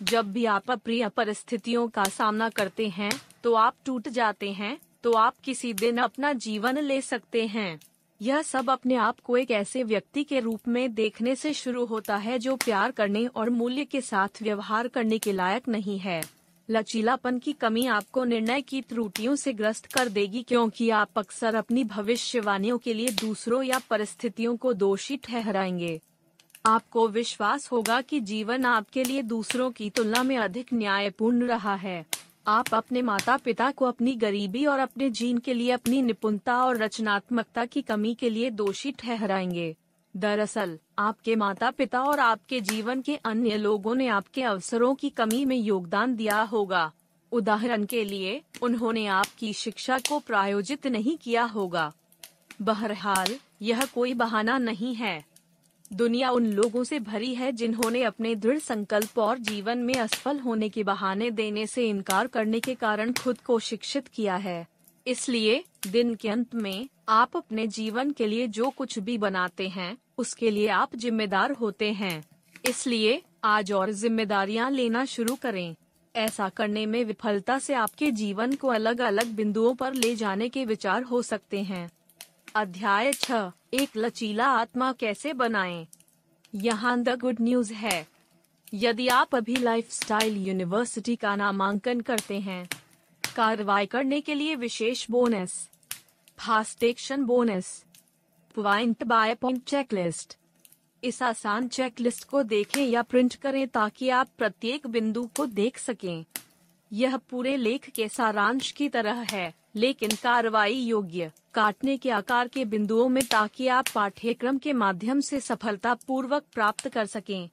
[0.02, 3.12] जब भी आप अप्रिय परिस्थितियों का सामना करते हैं
[3.43, 7.80] तो आप टूट जाते हैं तो आप किसी दिन अपना जीवन ले सकते हैं।
[8.22, 12.16] यह सब अपने आप को एक ऐसे व्यक्ति के रूप में देखने से शुरू होता
[12.16, 16.22] है जो प्यार करने और मूल्य के साथ व्यवहार करने के लायक नहीं है।
[16.70, 21.84] लचीलापन की कमी आपको निर्णय की त्रुटियों से ग्रस्त कर देगी क्योंकि आप अक्सर अपनी
[21.84, 26.00] भविष्यवाणियों के लिए दूसरों या परिस्थितियों को दोषी ठहराएँगे।
[26.66, 32.05] आपको विश्वास होगा कि जीवन आपके लिए दूसरों की तुलना में अधिक न्यायपूर्ण रहा है।
[32.47, 36.78] आप अपने माता पिता को अपनी गरीबी और अपने जीन के लिए अपनी निपुणता और
[36.78, 39.76] रचनात्मकता की कमी के लिए दोषी ठहराएँगे।
[40.18, 45.45] दरअसल, आपके माता पिता और आपके जीवन के अन्य लोगों ने आपके अवसरों की कमी
[45.45, 46.91] में योगदान दिया होगा।
[47.32, 51.93] उदाहरण के लिए, उन्होंने आपकी शिक्षा को प्रायोजित नहीं किया होगा।
[52.62, 55.29] बहरहाल, यह कोई बहाना नहीं है।
[55.94, 60.70] दुनिया उन लोगों से भरी है जिन्होंने अपने दृढ़ संकल्प और जीवन में असफल होने
[60.70, 64.68] के बहाने देने से इनकार करने के कारण खुद को शिक्षित किया है।
[65.08, 69.98] इसलिए, दिन के अंत में, आप अपने जीवन के लिए जो कुछ भी बनाते हैं,
[70.18, 72.24] उसके लिए आप जिम्मेदार होते हैं।
[72.70, 75.76] इसलिए, आज और जिम्मेदारियाँ लेना शुरू करें।
[76.16, 80.66] ऐसा करने में विफलता से आपके जीवन को अलग अलग बिंदुओं पर ले जाने के
[80.66, 81.92] विचार हो सकते हैं।
[82.56, 85.88] अध्याय छह एक लचीला आत्मा कैसे बनाएँ?
[86.55, 88.07] यहाँ द गुड न्यूज़ है।
[88.74, 92.67] यदि आप अभी लाइफस्टाइल यूनिवर्सिटी का नामांकन करते हैं,
[93.36, 95.70] कार्रवाई करने के लिए विशेष bonus
[96.38, 97.84] fast action bonus
[98.55, 100.38] point by point checklist
[101.03, 106.26] इस आसान चेकलिस्ट को देखें या प्रिंट करें ताकि आप प्रत्येक बिंदु को देख सकें।
[106.91, 112.65] यह पूरे लेख के सारांश की तरह है। लेकिन कार्रवाई योग्य। काटने के आकार के
[112.65, 117.49] बिंदुओं में ताकि आप पाठ्यक्रम के माध्यम से सफलता पूर्वक प्राप्त कर सकें।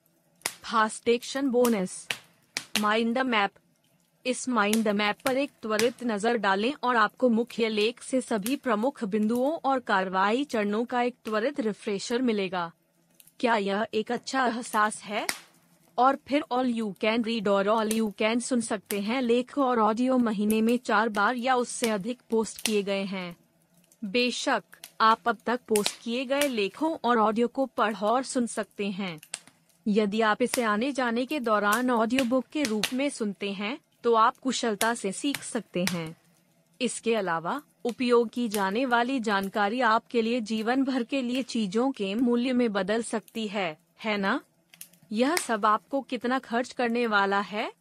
[0.65, 2.07] Fast action bonus
[2.81, 3.51] mind map
[4.25, 9.03] इस माइंड मैप पर एक त्वरित नज़र डालें और आपको मुख्य लेख से सभी प्रमुख
[9.05, 12.71] बिंदुओं और कार्रवाई चरणों का एक त्वरित रिफ्रेशर मिलेगा।
[13.41, 15.27] क्या यह एक अच्छा एहसास है?
[15.99, 19.79] और फिर ऑल यू कैन रीड और ऑल यू कैन सुन सकते हैं लेख और
[19.79, 23.37] ऑडियो महीने में चार बार या उससे अधिक पोस्ट किए गए हैं।
[24.03, 24.63] बेशक,
[25.01, 29.19] आप अब तक पोस्ट किए गए लेखों और ऑडियो को पढ़ और सुन सकते हैं।
[29.87, 34.15] यदि आप इसे आने जाने के दौरान ऑडियो बुक के रूप में सुनते हैं तो
[34.15, 36.17] आप कुशलता से सीख सकते हैं।
[36.81, 42.15] इसके अलावा, उपयोग की जाने वाली जानकारी आपके लिए जीवन भर के लिए चीज़ों के
[42.15, 44.41] मूल्य में बदल सकती है है ना?
[45.13, 47.73] यह सब आपको कितना खर्च करने वाला है?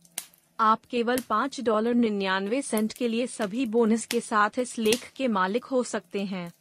[0.60, 5.28] आप केवल पाँच डॉलर निन्यानवे सेंट के लिए सभी बोनस के साथ इस लेख के
[5.28, 6.54] मालिक हो सकते हैं।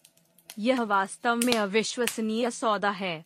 [0.59, 3.25] यह वास्तव में अविश्वसनीय सौदा है।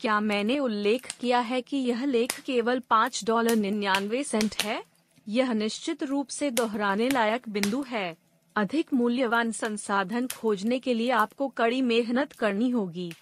[0.00, 4.84] क्या मैंने उल्लेख किया है कि यह लेख केवल पाँच डॉलर निन्यानवे सेंट है?
[5.28, 8.16] यह निश्चित रूप से दोहराने लायक बिंदु है।
[8.56, 13.12] अधिक मूल्यवान संसाधन खोजने के लिए आपको कड़ी मेहनत करनी होगी।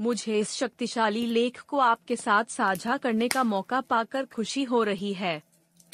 [0.00, 5.14] मुझे इस शक्तिशाली लेख को आपके साथ साझा करने का मौका पाकर खुशी हो रही
[5.14, 5.42] है।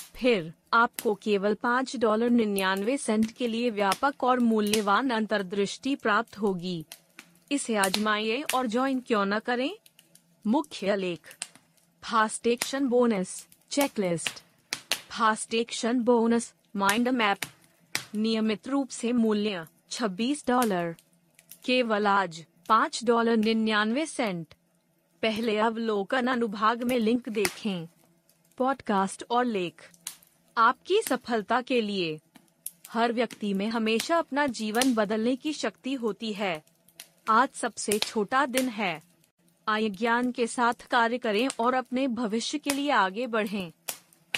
[0.00, 6.84] फिर, आपको केवल पाँच डॉलर निन्यानवे सेंट के लिए व्यापक और मूल्यवान अंतर्दृष्टि प्राप्त होगी।
[7.52, 9.70] इसे आजमाइए और ज्वाइन क्यों न करें?
[10.46, 11.36] मुख्य लेख।
[12.04, 14.42] Fast action bonus, checklist.
[15.10, 17.38] Fast action bonus, mind map.
[18.14, 20.96] नियमित रूप से मूल्य 26 डॉलर।
[21.64, 24.54] केवल आज। पाँच डॉलर निन्यानवे सेंट।
[25.22, 27.88] पहले अवलोकन अनुभाग में लिंक देखें।
[28.58, 29.90] पॉडकास्ट और लेख।
[30.58, 32.20] आपकी सफलता के लिए।
[32.90, 36.64] हर व्यक्ति में हमेशा अपना जीवन बदलने की शक्ति होती है।
[37.28, 39.02] आज सबसे छोटा दिन है।
[39.68, 43.72] आय ज्ञान के साथ कार्य करें और अपने भविष्य के लिए आगे बढ़ें।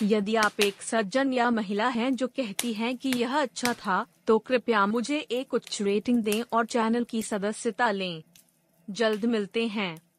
[0.02, 4.38] यदि आप एक सज्जन या महिला हैं जो कहती हैं कि यह अच्छा था तो
[4.38, 8.22] कृपया मुझे एक उच्च रेटिंग दें और चैनल की सदस्यता लें।
[8.90, 10.09] जल्द मिलते हैं।